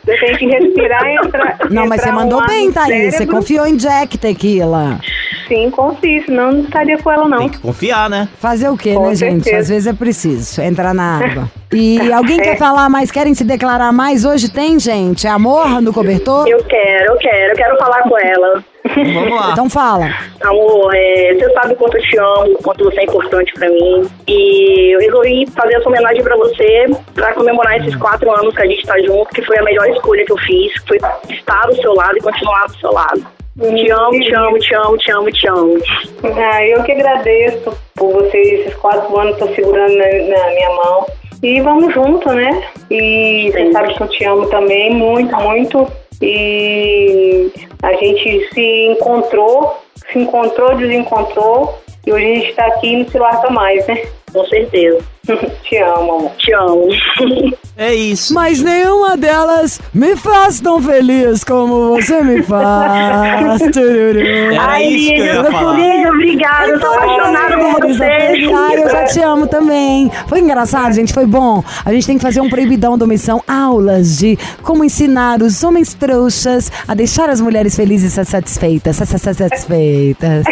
Você 0.05 0.17
tem 0.17 0.35
que 0.37 0.45
respirar 0.47 1.05
e 1.05 1.15
entrar. 1.15 1.57
Não, 1.69 1.87
mas 1.87 2.01
você 2.01 2.07
entrar 2.09 2.17
um 2.19 2.23
mandou 2.23 2.39
ar 2.39 2.47
bem, 2.47 2.71
Thaís. 2.71 3.15
Você 3.15 3.25
confiou 3.27 3.65
em 3.67 3.75
Jack 3.77 4.17
Tequila. 4.17 4.99
Sim, 5.47 5.71
confio, 5.71 6.23
senão 6.25 6.51
não 6.51 6.61
estaria 6.61 6.97
com 6.99 7.11
ela, 7.11 7.27
não. 7.27 7.39
Tem 7.39 7.49
que 7.49 7.57
confiar, 7.57 8.07
né? 8.07 8.29
Fazer 8.39 8.69
o 8.69 8.77
quê, 8.77 8.93
Com 8.93 9.07
né, 9.09 9.15
gente? 9.15 9.43
certeza. 9.43 9.57
Às 9.61 9.69
vezes 9.69 9.87
é 9.87 9.93
preciso 9.93 10.61
entrar 10.61 10.93
na 10.93 11.17
água. 11.17 11.51
E 11.73 11.99
alguém 12.13 12.37
quer 12.39 12.53
É. 12.53 12.55
falar 12.55 12.87
mais? 12.87 13.09
Querem 13.09 13.33
se 13.33 13.43
declarar 13.43 13.91
mais? 13.91 14.25
Hoje 14.25 14.51
tem, 14.51 14.79
gente? 14.79 15.25
É 15.25 15.29
amor 15.31 15.81
no 15.81 15.91
cobertor? 15.91 16.47
Eu 16.47 16.63
quero, 16.63 17.13
eu 17.13 17.17
quero, 17.17 17.51
eu 17.53 17.55
quero 17.55 17.77
falar 17.77 18.03
com 18.03 18.15
ela. 18.19 18.63
Vamos 18.95 19.31
lá. 19.31 19.51
Então 19.51 19.69
fala. 19.69 20.09
Amor, 20.41 20.91
é, 20.95 21.33
você 21.35 21.53
sabe 21.53 21.73
o 21.73 21.75
quanto 21.75 21.97
eu 21.97 22.01
te 22.01 22.17
amo, 22.17 22.53
o 22.53 22.63
quanto 22.63 22.83
você 22.83 23.01
é 23.01 23.03
importante 23.03 23.53
pra 23.53 23.69
mim. 23.69 24.07
E 24.27 24.95
eu 24.95 24.99
resolvi 24.99 25.45
fazer 25.47 25.75
essa 25.75 25.89
homenagem 25.89 26.23
pra 26.23 26.35
você, 26.37 26.85
pra 27.13 27.33
comemorar 27.33 27.77
esses 27.77 27.95
quatro 27.95 28.31
anos 28.31 28.55
que 28.55 28.61
a 28.61 28.67
gente 28.67 28.85
tá 28.85 28.97
junto, 28.99 29.29
que 29.29 29.41
foi 29.41 29.57
a 29.57 29.63
melhor 29.63 29.87
escolha 29.89 30.25
que 30.25 30.31
eu 30.31 30.37
fiz, 30.37 30.79
que 30.79 30.87
foi 30.87 30.97
estar 31.29 31.67
do 31.67 31.75
seu 31.75 31.93
lado 31.93 32.17
e 32.17 32.21
continuar 32.21 32.67
do 32.67 32.77
seu 32.77 32.91
lado. 32.91 33.39
Te 33.59 33.91
amo, 33.91 34.19
te 34.19 34.33
amo, 34.33 34.59
te 34.59 34.73
amo, 34.73 34.97
te 34.97 35.11
amo, 35.11 35.31
te 35.31 35.47
amo. 35.49 35.77
Ah, 36.23 36.65
eu 36.65 36.81
que 36.83 36.93
agradeço 36.93 37.77
por 37.95 38.13
vocês, 38.13 38.61
esses 38.61 38.75
quatro 38.75 39.19
anos, 39.19 39.33
estão 39.33 39.53
segurando 39.53 39.97
na, 39.97 40.05
na 40.05 40.47
minha 40.53 40.69
mão. 40.69 41.05
E 41.43 41.59
vamos 41.61 41.93
junto, 41.93 42.31
né? 42.31 42.63
E 42.89 43.49
você 43.51 43.65
Sim. 43.65 43.71
sabe 43.73 43.93
que 43.93 44.01
eu 44.01 44.07
te 44.07 44.25
amo 44.25 44.45
também, 44.47 44.93
muito, 44.93 45.35
muito. 45.35 45.87
E 46.21 47.51
a 47.81 47.93
gente 47.93 48.49
se 48.53 48.87
encontrou, 48.87 49.77
se 50.11 50.19
encontrou, 50.19 50.75
desencontrou. 50.75 51.79
E 52.05 52.11
hoje 52.11 52.25
a 52.25 52.35
gente 52.35 52.53
tá 52.53 52.65
aqui 52.65 52.87
e 52.87 53.03
não 53.03 53.09
se 53.09 53.17
larga 53.17 53.49
mais, 53.49 53.85
né? 53.87 54.03
Com 54.33 54.45
certeza. 54.45 54.99
te 55.63 55.77
amo, 55.77 56.13
amor. 56.13 56.31
Te 56.37 56.53
amo. 56.53 56.87
É 57.77 57.93
isso. 57.93 58.33
Mas 58.33 58.61
nenhuma 58.61 59.15
delas 59.15 59.79
me 59.93 60.15
faz 60.15 60.59
tão 60.59 60.81
feliz 60.81 61.43
como 61.43 61.89
você 61.95 62.21
me 62.23 62.41
faz. 62.43 63.61
Era 63.61 64.81
isso 64.81 65.13
que 65.13 65.19
eu 65.19 65.25
ia 65.25 65.43
falar. 65.45 65.73
Lígia, 65.77 66.09
obrigada. 66.09 66.67
Eu 66.71 66.79
tô 66.79 66.87
apaixonada 66.87 67.57
por 67.57 67.87
você. 67.87 68.03
Ai, 68.03 68.83
eu 68.83 68.89
já 68.89 69.03
te 69.05 69.19
amo 69.21 69.47
também. 69.47 70.11
Foi 70.27 70.39
engraçado, 70.39 70.93
gente, 70.93 71.13
foi 71.13 71.25
bom. 71.25 71.63
A 71.85 71.93
gente 71.93 72.07
tem 72.07 72.17
que 72.17 72.23
fazer 72.23 72.41
um 72.41 72.49
proibidão 72.49 72.97
da 72.97 73.05
missão, 73.05 73.41
aulas 73.47 74.17
de 74.17 74.37
como 74.63 74.83
ensinar 74.83 75.41
os 75.41 75.63
homens 75.63 75.93
trouxas 75.93 76.71
a 76.87 76.93
deixar 76.93 77.29
as 77.29 77.39
mulheres 77.39 77.75
felizes 77.75 78.17
e 78.17 78.25
satisfeitas. 78.25 78.95
sa- 78.95 79.05
sa- 79.05 79.17
sa- 79.17 79.33
Satisfeitas. 79.33 80.43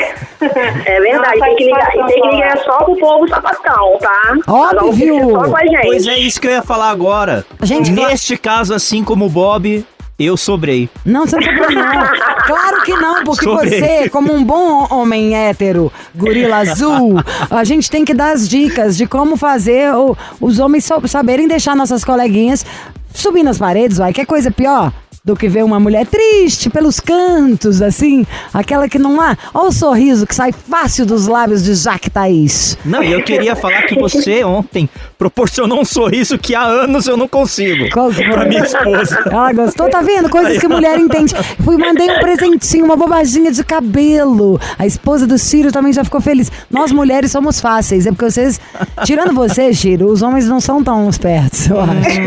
É 0.85 1.01
verdade, 1.01 1.39
tem 1.41 1.55
que 1.55 1.65
ligar. 1.65 1.91
E 1.95 2.05
tem 2.05 2.21
que 2.21 2.27
ligar 2.29 2.57
só 2.63 2.77
pro 2.83 2.95
povo 2.97 3.27
sapatão, 3.67 3.97
tá? 3.99 4.37
Óbvio. 4.47 5.19
Não, 5.19 5.29
Só 5.41 5.49
com 5.49 5.57
a 5.57 5.61
gente. 5.65 5.81
Pois 5.87 6.07
é 6.07 6.17
isso 6.19 6.41
que 6.41 6.47
eu 6.47 6.51
ia 6.51 6.61
falar 6.61 6.89
agora. 6.89 7.45
Gente, 7.63 7.91
Neste 7.91 8.37
caso, 8.37 8.73
assim 8.73 9.03
como 9.03 9.25
o 9.25 9.29
Bob, 9.29 9.85
eu 10.19 10.35
sobrei. 10.37 10.89
Não, 11.05 11.25
você 11.27 11.35
não 11.37 11.43
sobrou, 11.43 11.71
não. 11.71 12.07
Claro 12.47 12.81
que 12.83 12.93
não, 12.93 13.23
porque 13.25 13.43
Sobrei. 13.43 13.79
você, 13.79 14.09
como 14.09 14.33
um 14.33 14.41
bom 14.41 14.87
homem 14.89 15.35
hétero, 15.35 15.91
gorila 16.15 16.57
azul, 16.63 17.15
a 17.51 17.63
gente 17.65 17.91
tem 17.91 18.05
que 18.05 18.13
dar 18.13 18.31
as 18.31 18.47
dicas 18.47 18.95
de 18.95 19.05
como 19.05 19.35
fazer 19.35 19.93
o- 19.93 20.15
os 20.39 20.57
homens 20.59 20.85
so- 20.85 21.05
saberem 21.09 21.45
deixar 21.45 21.75
nossas 21.75 22.05
coleguinhas 22.05 22.65
subir 23.13 23.43
nas 23.43 23.57
paredes, 23.57 23.97
vai. 23.97 24.13
Quer 24.13 24.25
coisa 24.25 24.49
pior? 24.49 24.93
Do 25.27 25.35
que 25.35 25.49
ver 25.49 25.61
uma 25.65 25.77
mulher 25.77 26.07
triste 26.07 26.69
pelos 26.69 27.01
cantos, 27.01 27.81
assim, 27.81 28.25
aquela 28.53 28.87
que 28.87 28.97
não 28.97 29.19
há. 29.19 29.35
Olha 29.53 29.67
o 29.67 29.71
sorriso 29.73 30.25
que 30.25 30.33
sai 30.33 30.53
fácil 30.53 31.05
dos 31.05 31.27
lábios 31.27 31.61
de 31.65 31.75
Jaque 31.75 32.09
Thaís. 32.09 32.77
Não, 32.85 33.03
e 33.03 33.11
eu 33.11 33.21
queria 33.21 33.53
falar 33.53 33.81
que 33.81 33.99
você 33.99 34.41
ontem 34.45 34.89
proporcionou 35.17 35.81
um 35.81 35.83
sorriso 35.83 36.37
que 36.37 36.55
há 36.55 36.63
anos 36.63 37.07
eu 37.07 37.17
não 37.17 37.27
consigo. 37.27 37.89
Qual 37.89 38.09
que 38.09 38.23
Pra 38.23 38.45
minha 38.45 38.63
esposa. 38.63 39.19
Ela 39.25 39.51
gostou, 39.51 39.89
tá 39.89 40.01
vendo? 40.01 40.29
Coisas 40.29 40.59
que 40.59 40.67
mulher 40.69 40.97
entende. 40.97 41.33
Fui, 41.61 41.75
mandei 41.75 42.09
um 42.09 42.19
presentinho, 42.19 42.85
uma 42.85 42.95
bobaginha 42.95 43.51
de 43.51 43.65
cabelo. 43.65 44.57
A 44.79 44.85
esposa 44.85 45.27
do 45.27 45.37
Ciro 45.37 45.73
também 45.73 45.91
já 45.91 46.05
ficou 46.05 46.21
feliz. 46.21 46.49
Nós 46.71 46.93
mulheres 46.93 47.33
somos 47.33 47.59
fáceis. 47.59 48.05
É 48.05 48.11
porque 48.11 48.31
vocês, 48.31 48.61
tirando 49.03 49.33
você, 49.33 49.73
Ciro, 49.73 50.05
os 50.05 50.21
homens 50.21 50.47
não 50.47 50.61
são 50.61 50.81
tão 50.81 51.09
espertos, 51.09 51.69
eu 51.69 51.81
acho. 51.81 52.21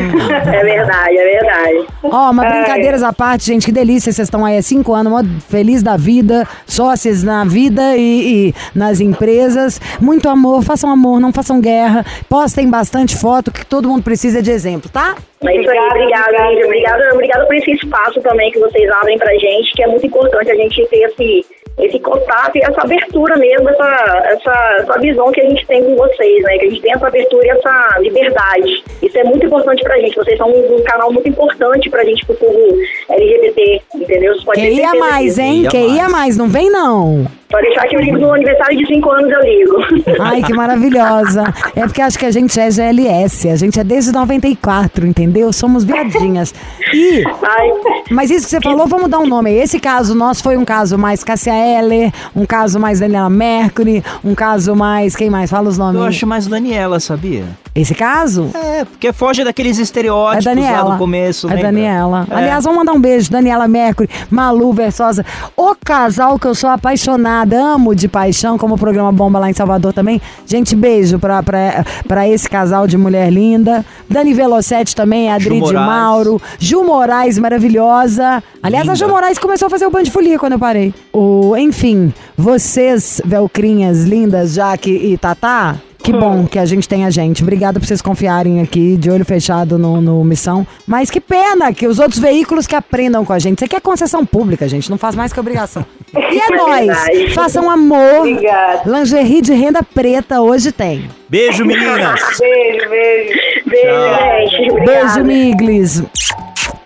É 0.50 0.64
verdade, 0.64 1.16
é 1.16 1.40
verdade. 1.40 1.86
Ó, 2.02 2.30
mas 2.34 2.50
brincadeiras 2.90 3.02
à 3.02 3.12
parte, 3.12 3.46
gente, 3.46 3.66
que 3.66 3.72
delícia. 3.72 4.12
Vocês 4.12 4.26
estão 4.26 4.44
aí 4.44 4.58
há 4.58 4.62
cinco 4.62 4.92
anos, 4.92 5.12
feliz 5.48 5.82
da 5.82 5.96
vida, 5.96 6.46
sócios 6.66 7.22
na 7.22 7.44
vida 7.44 7.96
e, 7.96 8.48
e 8.48 8.54
nas 8.74 9.00
empresas. 9.00 9.80
Muito 10.00 10.28
amor, 10.28 10.62
façam 10.62 10.90
amor, 10.90 11.20
não 11.20 11.32
façam 11.32 11.60
guerra. 11.60 12.04
Postem 12.28 12.68
bastante 12.68 13.16
foto, 13.16 13.52
que 13.52 13.64
todo 13.64 13.88
mundo 13.88 14.02
precisa 14.02 14.42
de 14.42 14.50
exemplo, 14.50 14.90
tá? 14.90 15.14
É 15.42 15.58
isso 15.58 15.70
aí, 15.70 15.78
Obrigada, 15.78 15.94
obrigada, 15.94 16.30
obrigada. 16.30 16.50
Lígia. 16.50 16.66
Obrigada, 16.66 17.14
obrigada 17.14 17.46
por 17.46 17.54
esse 17.56 17.70
espaço 17.72 18.20
também 18.20 18.50
que 18.50 18.58
vocês 18.58 18.90
abrem 18.90 19.18
pra 19.18 19.32
gente, 19.34 19.72
que 19.72 19.82
é 19.82 19.86
muito 19.86 20.06
importante 20.06 20.50
a 20.50 20.54
gente 20.54 20.86
ter 20.86 21.02
esse, 21.02 21.46
esse 21.78 21.98
contato 22.00 22.56
e 22.56 22.60
essa 22.62 22.80
abertura 22.82 23.36
mesmo, 23.36 23.68
essa, 23.70 24.22
essa, 24.32 24.76
essa 24.80 24.98
visão 25.00 25.30
que 25.32 25.40
a 25.40 25.48
gente 25.48 25.66
tem 25.66 25.82
com 25.84 25.96
vocês, 25.96 26.42
né? 26.42 26.58
Que 26.58 26.66
a 26.66 26.70
gente 26.70 26.82
tem 26.82 26.92
essa 26.92 27.06
abertura 27.06 27.46
e 27.46 27.50
essa 27.50 27.98
liberdade. 28.00 28.84
Isso 29.02 29.18
é 29.18 29.24
muito 29.24 29.46
importante 29.46 29.82
pra 29.82 29.98
gente. 29.98 30.16
Vocês 30.16 30.36
são 30.36 30.48
um, 30.50 30.76
um 30.76 30.82
canal 30.82 31.12
muito 31.12 31.28
importante 31.28 31.88
pra 31.88 32.04
gente, 32.04 32.24
pro 32.26 32.34
povo 32.36 32.76
LGBT, 33.08 33.82
entendeu? 33.94 34.34
Você 34.34 34.44
pode 34.44 34.60
Queria 34.60 34.94
mais, 34.94 35.24
disso. 35.26 35.40
hein? 35.40 35.62
Queria 35.68 35.70
Queria 35.70 36.02
mais. 36.02 36.12
mais, 36.12 36.36
não 36.36 36.48
vem 36.48 36.70
não. 36.70 37.26
Pode 37.50 37.66
deixar 37.66 37.88
que 37.88 37.96
eu 37.96 38.00
ligo 38.00 38.16
no 38.18 38.32
aniversário 38.32 38.78
de 38.78 38.86
5 38.86 39.10
anos, 39.10 39.30
eu 39.32 39.40
ligo. 39.40 39.76
Ai, 40.22 40.40
que 40.40 40.52
maravilhosa. 40.54 41.42
É 41.74 41.80
porque 41.80 42.00
acho 42.00 42.16
que 42.16 42.24
a 42.24 42.30
gente 42.30 42.60
é 42.60 42.70
GLS, 42.70 43.48
a 43.48 43.56
gente 43.56 43.80
é 43.80 43.82
desde 43.82 44.12
94, 44.12 45.04
entendeu? 45.04 45.52
Somos 45.52 45.82
viadinhas. 45.82 46.54
E, 46.94 47.24
Ai, 47.42 47.70
mas 48.10 48.30
isso 48.30 48.44
que 48.44 48.50
você 48.50 48.60
falou, 48.60 48.86
vamos 48.86 49.08
dar 49.10 49.18
um 49.18 49.26
nome. 49.26 49.52
Esse 49.52 49.80
caso 49.80 50.14
nosso 50.14 50.44
foi 50.44 50.56
um 50.56 50.64
caso 50.64 50.96
mais 50.96 51.24
Cassia 51.24 51.52
Eller, 51.60 52.12
um 52.34 52.46
caso 52.46 52.78
mais 52.80 53.00
Daniela 53.00 53.30
Mercury, 53.30 54.02
um 54.24 54.34
caso 54.34 54.74
mais. 54.74 55.14
Quem 55.14 55.30
mais? 55.30 55.50
Fala 55.50 55.68
os 55.68 55.78
nomes. 55.78 56.00
Eu 56.00 56.06
acho 56.06 56.26
mais 56.26 56.46
Daniela, 56.46 56.98
sabia? 57.00 57.44
Esse 57.74 57.94
caso? 57.94 58.50
É, 58.54 58.84
porque 58.84 59.12
foge 59.12 59.44
daqueles 59.44 59.78
É 59.78 59.82
estereótipos 59.82 60.44
Daniela. 60.44 60.82
lá 60.82 60.92
do 60.94 60.98
começo, 60.98 61.46
É 61.46 61.50
lembra? 61.54 61.66
Daniela. 61.70 62.26
É. 62.30 62.34
Aliás, 62.34 62.64
vamos 62.64 62.78
mandar 62.78 62.92
um 62.92 63.00
beijo. 63.00 63.30
Daniela 63.30 63.68
Mercury, 63.68 64.08
Malu 64.28 64.72
Versosa. 64.72 65.24
O 65.56 65.74
casal 65.76 66.38
que 66.38 66.46
eu 66.46 66.54
sou 66.54 66.68
apaixonada, 66.68 67.56
amo 67.62 67.94
de 67.94 68.08
paixão, 68.08 68.58
como 68.58 68.74
o 68.74 68.78
programa 68.78 69.12
Bomba 69.12 69.38
lá 69.38 69.48
em 69.48 69.52
Salvador 69.52 69.92
também. 69.92 70.20
Gente, 70.44 70.74
beijo 70.74 71.18
pra, 71.18 71.42
pra, 71.42 71.84
pra 72.08 72.28
esse 72.28 72.48
casal 72.50 72.86
de 72.88 72.96
mulher 72.98 73.30
linda. 73.32 73.84
Dani 74.08 74.34
Velocetti 74.34 74.94
também, 74.96 75.30
Adri 75.30 75.54
de 75.54 75.60
Moraes. 75.60 75.86
Mauro. 75.86 76.42
Ju 76.58 76.82
Moraes, 76.82 77.38
maravilhosa. 77.38 78.42
Aliás, 78.62 78.88
a 78.88 78.92
Linda. 78.92 79.06
Ju 79.06 79.08
Moraes 79.12 79.38
começou 79.38 79.66
a 79.66 79.70
fazer 79.70 79.86
o 79.86 79.90
Band 79.90 80.02
de 80.02 80.10
Folia 80.10 80.38
quando 80.38 80.54
eu 80.54 80.58
parei. 80.58 80.92
O, 81.12 81.56
enfim, 81.56 82.12
vocês, 82.36 83.20
velcrinhas 83.24 84.04
lindas, 84.04 84.54
Jaque 84.54 84.90
e 84.90 85.16
Tatá, 85.16 85.76
que 86.02 86.12
bom 86.12 86.46
que 86.46 86.58
a 86.58 86.64
gente 86.64 86.88
tem 86.88 87.04
a 87.04 87.10
gente. 87.10 87.42
Obrigada 87.42 87.78
por 87.78 87.86
vocês 87.86 88.02
confiarem 88.02 88.60
aqui, 88.60 88.96
de 88.96 89.10
olho 89.10 89.24
fechado 89.24 89.78
no, 89.78 90.00
no 90.00 90.24
Missão. 90.24 90.66
Mas 90.86 91.10
que 91.10 91.20
pena 91.20 91.72
que 91.72 91.86
os 91.86 91.98
outros 91.98 92.18
veículos 92.18 92.66
que 92.66 92.74
aprendam 92.74 93.24
com 93.24 93.32
a 93.32 93.38
gente. 93.38 93.58
Isso 93.58 93.64
aqui 93.64 93.76
é 93.76 93.80
concessão 93.80 94.24
pública, 94.24 94.68
gente. 94.68 94.90
Não 94.90 94.98
faz 94.98 95.14
mais 95.14 95.32
que 95.32 95.40
obrigação. 95.40 95.84
E 96.14 96.38
é 96.38 96.50
nóis. 96.56 97.34
Façam 97.34 97.70
amor. 97.70 98.20
Obrigada. 98.20 98.82
Lingerie 98.90 99.42
de 99.42 99.52
renda 99.52 99.82
preta 99.82 100.40
hoje 100.40 100.72
tem. 100.72 101.10
Beijo, 101.28 101.64
meninas! 101.64 102.20
Beijo, 102.38 102.88
beijo. 102.88 103.40
beijo, 103.66 104.50
gente. 104.50 104.84
Beijo, 104.84 105.24
Miglis. 105.24 106.02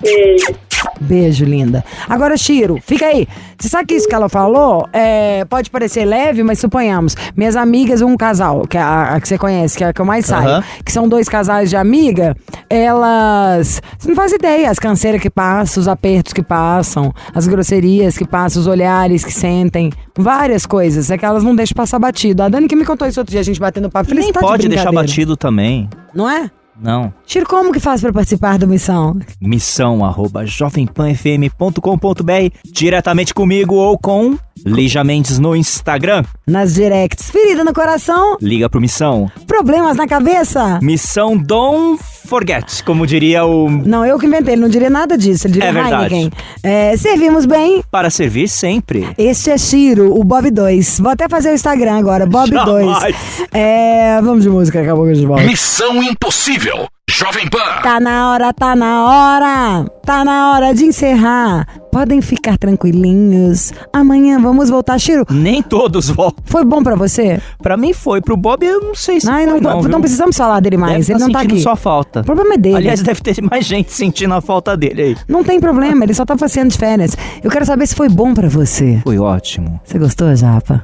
Beijo. 0.02 0.63
Beijo, 1.00 1.44
linda. 1.44 1.84
Agora, 2.08 2.36
Chiro, 2.36 2.78
fica 2.84 3.06
aí. 3.06 3.26
Você 3.58 3.68
sabe 3.68 3.86
que 3.86 3.94
isso 3.94 4.08
que 4.08 4.14
ela 4.14 4.28
falou 4.28 4.86
é, 4.92 5.44
pode 5.44 5.70
parecer 5.70 6.04
leve, 6.04 6.42
mas 6.42 6.58
suponhamos, 6.58 7.16
minhas 7.36 7.56
amigas, 7.56 8.02
um 8.02 8.16
casal, 8.16 8.66
que 8.66 8.76
é 8.76 8.80
a, 8.82 9.14
a 9.14 9.20
que 9.20 9.28
você 9.28 9.38
conhece, 9.38 9.76
que 9.78 9.84
é 9.84 9.88
a 9.88 9.92
que 9.92 10.00
eu 10.00 10.04
mais 10.04 10.26
saio, 10.26 10.48
Aham. 10.48 10.64
que 10.84 10.92
são 10.92 11.08
dois 11.08 11.28
casais 11.28 11.70
de 11.70 11.76
amiga, 11.76 12.36
elas. 12.68 13.80
Você 13.98 14.08
não 14.08 14.14
faz 14.16 14.32
ideia, 14.32 14.70
as 14.70 14.78
canseiras 14.78 15.20
que 15.20 15.30
passam, 15.30 15.80
os 15.80 15.88
apertos 15.88 16.32
que 16.32 16.42
passam, 16.42 17.12
as 17.34 17.46
grosserias 17.46 18.16
que 18.18 18.26
passam, 18.26 18.60
os 18.60 18.66
olhares 18.66 19.24
que 19.24 19.32
sentem, 19.32 19.90
várias 20.16 20.66
coisas. 20.66 21.10
É 21.10 21.16
que 21.18 21.24
elas 21.24 21.42
não 21.42 21.54
deixam 21.54 21.74
passar 21.74 21.98
batido. 21.98 22.42
A 22.42 22.48
Dani 22.48 22.68
que 22.68 22.76
me 22.76 22.84
contou 22.84 23.06
isso 23.08 23.20
outro 23.20 23.30
dia, 23.32 23.40
a 23.40 23.44
gente 23.44 23.60
batendo 23.60 23.90
papo. 23.90 24.08
Falei, 24.08 24.24
Nem 24.24 24.32
"Você 24.32 24.34
tá 24.34 24.40
de 24.40 24.46
pode 24.46 24.68
deixar 24.68 24.84
brincadeira?" 24.86 25.06
batido 25.08 25.36
também. 25.36 25.88
Não 26.14 26.28
é? 26.28 26.50
Não. 26.80 27.12
Chiro, 27.26 27.46
como 27.46 27.72
que 27.72 27.80
faz 27.80 28.00
pra 28.00 28.12
participar 28.12 28.58
do 28.58 28.66
Missão? 28.66 29.18
Missão 29.40 30.04
arroba 30.04 30.44
jovempanfm.com.br 30.44 32.56
diretamente 32.64 33.32
comigo 33.32 33.74
ou 33.74 33.98
com 33.98 34.36
Lígia 34.64 35.04
Mendes 35.04 35.38
no 35.38 35.54
Instagram. 35.54 36.24
Nas 36.46 36.74
directs. 36.74 37.30
Ferida 37.30 37.62
no 37.62 37.74
coração? 37.74 38.38
Liga 38.40 38.68
pro 38.70 38.80
Missão. 38.80 39.30
Problemas 39.46 39.96
na 39.96 40.06
cabeça? 40.06 40.78
Missão 40.82 41.36
Don't 41.36 42.02
Forget, 42.26 42.82
como 42.84 43.06
diria 43.06 43.44
o... 43.44 43.68
Não, 43.68 44.06
eu 44.06 44.18
que 44.18 44.26
inventei, 44.26 44.54
ele 44.54 44.62
não 44.62 44.68
diria 44.70 44.88
nada 44.88 45.18
disso, 45.18 45.46
ele 45.46 45.54
diria 45.54 45.68
É 45.68 45.72
verdade. 45.72 46.14
Heineken. 46.14 46.32
É, 46.62 46.96
servimos 46.96 47.44
bem. 47.44 47.84
Para 47.90 48.08
servir 48.08 48.48
sempre. 48.48 49.06
Este 49.18 49.50
é 49.50 49.58
Chiro, 49.58 50.18
o 50.18 50.24
Bob 50.24 50.50
2. 50.50 51.00
Vou 51.00 51.10
até 51.12 51.28
fazer 51.28 51.50
o 51.50 51.54
Instagram 51.54 51.98
agora, 51.98 52.24
Bob 52.24 52.50
2. 52.50 52.86
Jamais. 52.86 53.42
É, 53.52 54.20
vamos 54.22 54.44
de 54.44 54.48
música, 54.48 54.78
daqui 54.78 54.90
a 54.90 54.94
pouco 54.94 55.10
a 55.10 55.14
gente 55.14 55.26
volta. 55.26 55.44
Missão 55.44 56.02
Impossível. 56.02 56.88
Jovem 57.16 57.48
Pan. 57.48 57.80
Tá 57.80 58.00
na 58.00 58.32
hora, 58.32 58.52
tá 58.52 58.74
na 58.74 59.04
hora, 59.04 59.84
tá 60.04 60.24
na 60.24 60.50
hora 60.50 60.74
de 60.74 60.84
encerrar. 60.84 61.64
Podem 61.92 62.20
ficar 62.20 62.58
tranquilinhos. 62.58 63.72
Amanhã 63.92 64.40
vamos 64.40 64.68
voltar, 64.68 64.98
Chiro. 64.98 65.24
Nem 65.30 65.62
todos 65.62 66.10
voltam. 66.10 66.42
Foi 66.44 66.64
bom 66.64 66.82
pra 66.82 66.96
você? 66.96 67.40
Pra 67.62 67.76
mim 67.76 67.92
foi, 67.92 68.20
pro 68.20 68.36
Bob 68.36 68.66
eu 68.66 68.80
não 68.80 68.96
sei 68.96 69.20
se 69.20 69.30
Ai, 69.30 69.48
foi 69.48 69.60
não, 69.60 69.80
não, 69.80 69.88
não, 69.88 70.00
precisamos 70.00 70.36
falar 70.36 70.58
dele 70.58 70.76
mais, 70.76 71.06
Deve 71.06 71.12
ele 71.12 71.18
tá 71.20 71.26
não 71.26 71.32
tá 71.32 71.40
aqui. 71.42 71.60
só 71.60 71.76
falta. 71.76 72.22
O 72.22 72.24
problema 72.24 72.54
é 72.54 72.58
dele. 72.58 72.76
Aliás, 72.78 73.00
deve 73.00 73.20
ter 73.20 73.40
mais 73.48 73.64
gente 73.64 73.92
sentindo 73.92 74.34
a 74.34 74.40
falta 74.40 74.76
dele 74.76 75.00
aí. 75.00 75.16
Não 75.28 75.44
tem 75.44 75.60
problema, 75.60 76.04
ele 76.04 76.14
só 76.14 76.24
tá 76.26 76.34
passeando 76.34 76.70
de 76.72 76.78
férias. 76.78 77.16
Eu 77.44 77.50
quero 77.50 77.64
saber 77.64 77.86
se 77.86 77.94
foi 77.94 78.08
bom 78.08 78.34
pra 78.34 78.48
você. 78.48 79.00
Foi 79.04 79.20
ótimo. 79.20 79.80
Você 79.84 80.00
gostou, 80.00 80.34
Japa? 80.34 80.82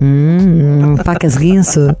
Hum, 0.00 0.96
facas 1.04 1.36
guinso. 1.36 1.94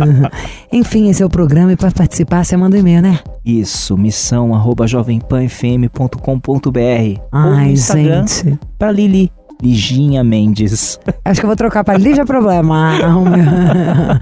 Enfim, 0.72 1.10
esse 1.10 1.22
é 1.22 1.26
o 1.26 1.30
programa 1.30 1.72
e 1.72 1.76
para 1.76 1.90
participar 1.90 2.44
você 2.44 2.56
manda 2.56 2.76
um 2.76 2.80
e-mail, 2.80 3.02
né? 3.02 3.18
Isso, 3.44 3.96
missão 3.96 4.54
arroba 4.54 4.86
jovempanfm.com.br 4.86 7.20
ou 7.32 7.40
no 7.40 7.56
Ai, 7.56 7.72
Instagram 7.72 8.26
gente. 8.26 8.58
pra 8.78 8.90
Lili. 8.90 9.30
Liginha 9.64 10.22
Mendes. 10.22 11.00
Acho 11.24 11.40
que 11.40 11.46
eu 11.46 11.48
vou 11.48 11.56
trocar 11.56 11.82
para 11.82 11.96
Lígia 11.96 12.26
Problema. 12.26 14.20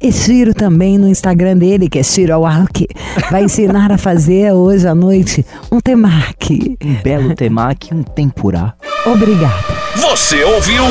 E 0.00 0.12
Ciro 0.12 0.52
também 0.52 0.98
no 0.98 1.08
Instagram 1.08 1.56
dele, 1.56 1.88
que 1.88 1.98
é 1.98 2.02
Ciro 2.02 2.34
Awalk, 2.34 2.86
vai 3.30 3.44
ensinar 3.44 3.90
a 3.90 3.96
fazer 3.96 4.52
hoje 4.52 4.86
à 4.86 4.94
noite 4.94 5.46
um 5.72 5.80
temaki. 5.80 6.76
Um 6.84 6.94
belo 7.02 7.34
temaki, 7.34 7.94
um 7.94 8.02
tempurá. 8.02 8.74
Obrigada. 9.06 9.64
Você 9.96 10.44
ouviu? 10.44 10.84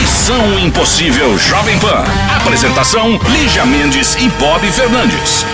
Missão 0.00 0.58
Impossível 0.60 1.36
Jovem 1.36 1.78
Pan. 1.80 2.04
Apresentação: 2.36 3.18
Lígia 3.30 3.66
Mendes 3.66 4.14
e 4.16 4.28
Bob 4.38 4.64
Fernandes. 4.70 5.44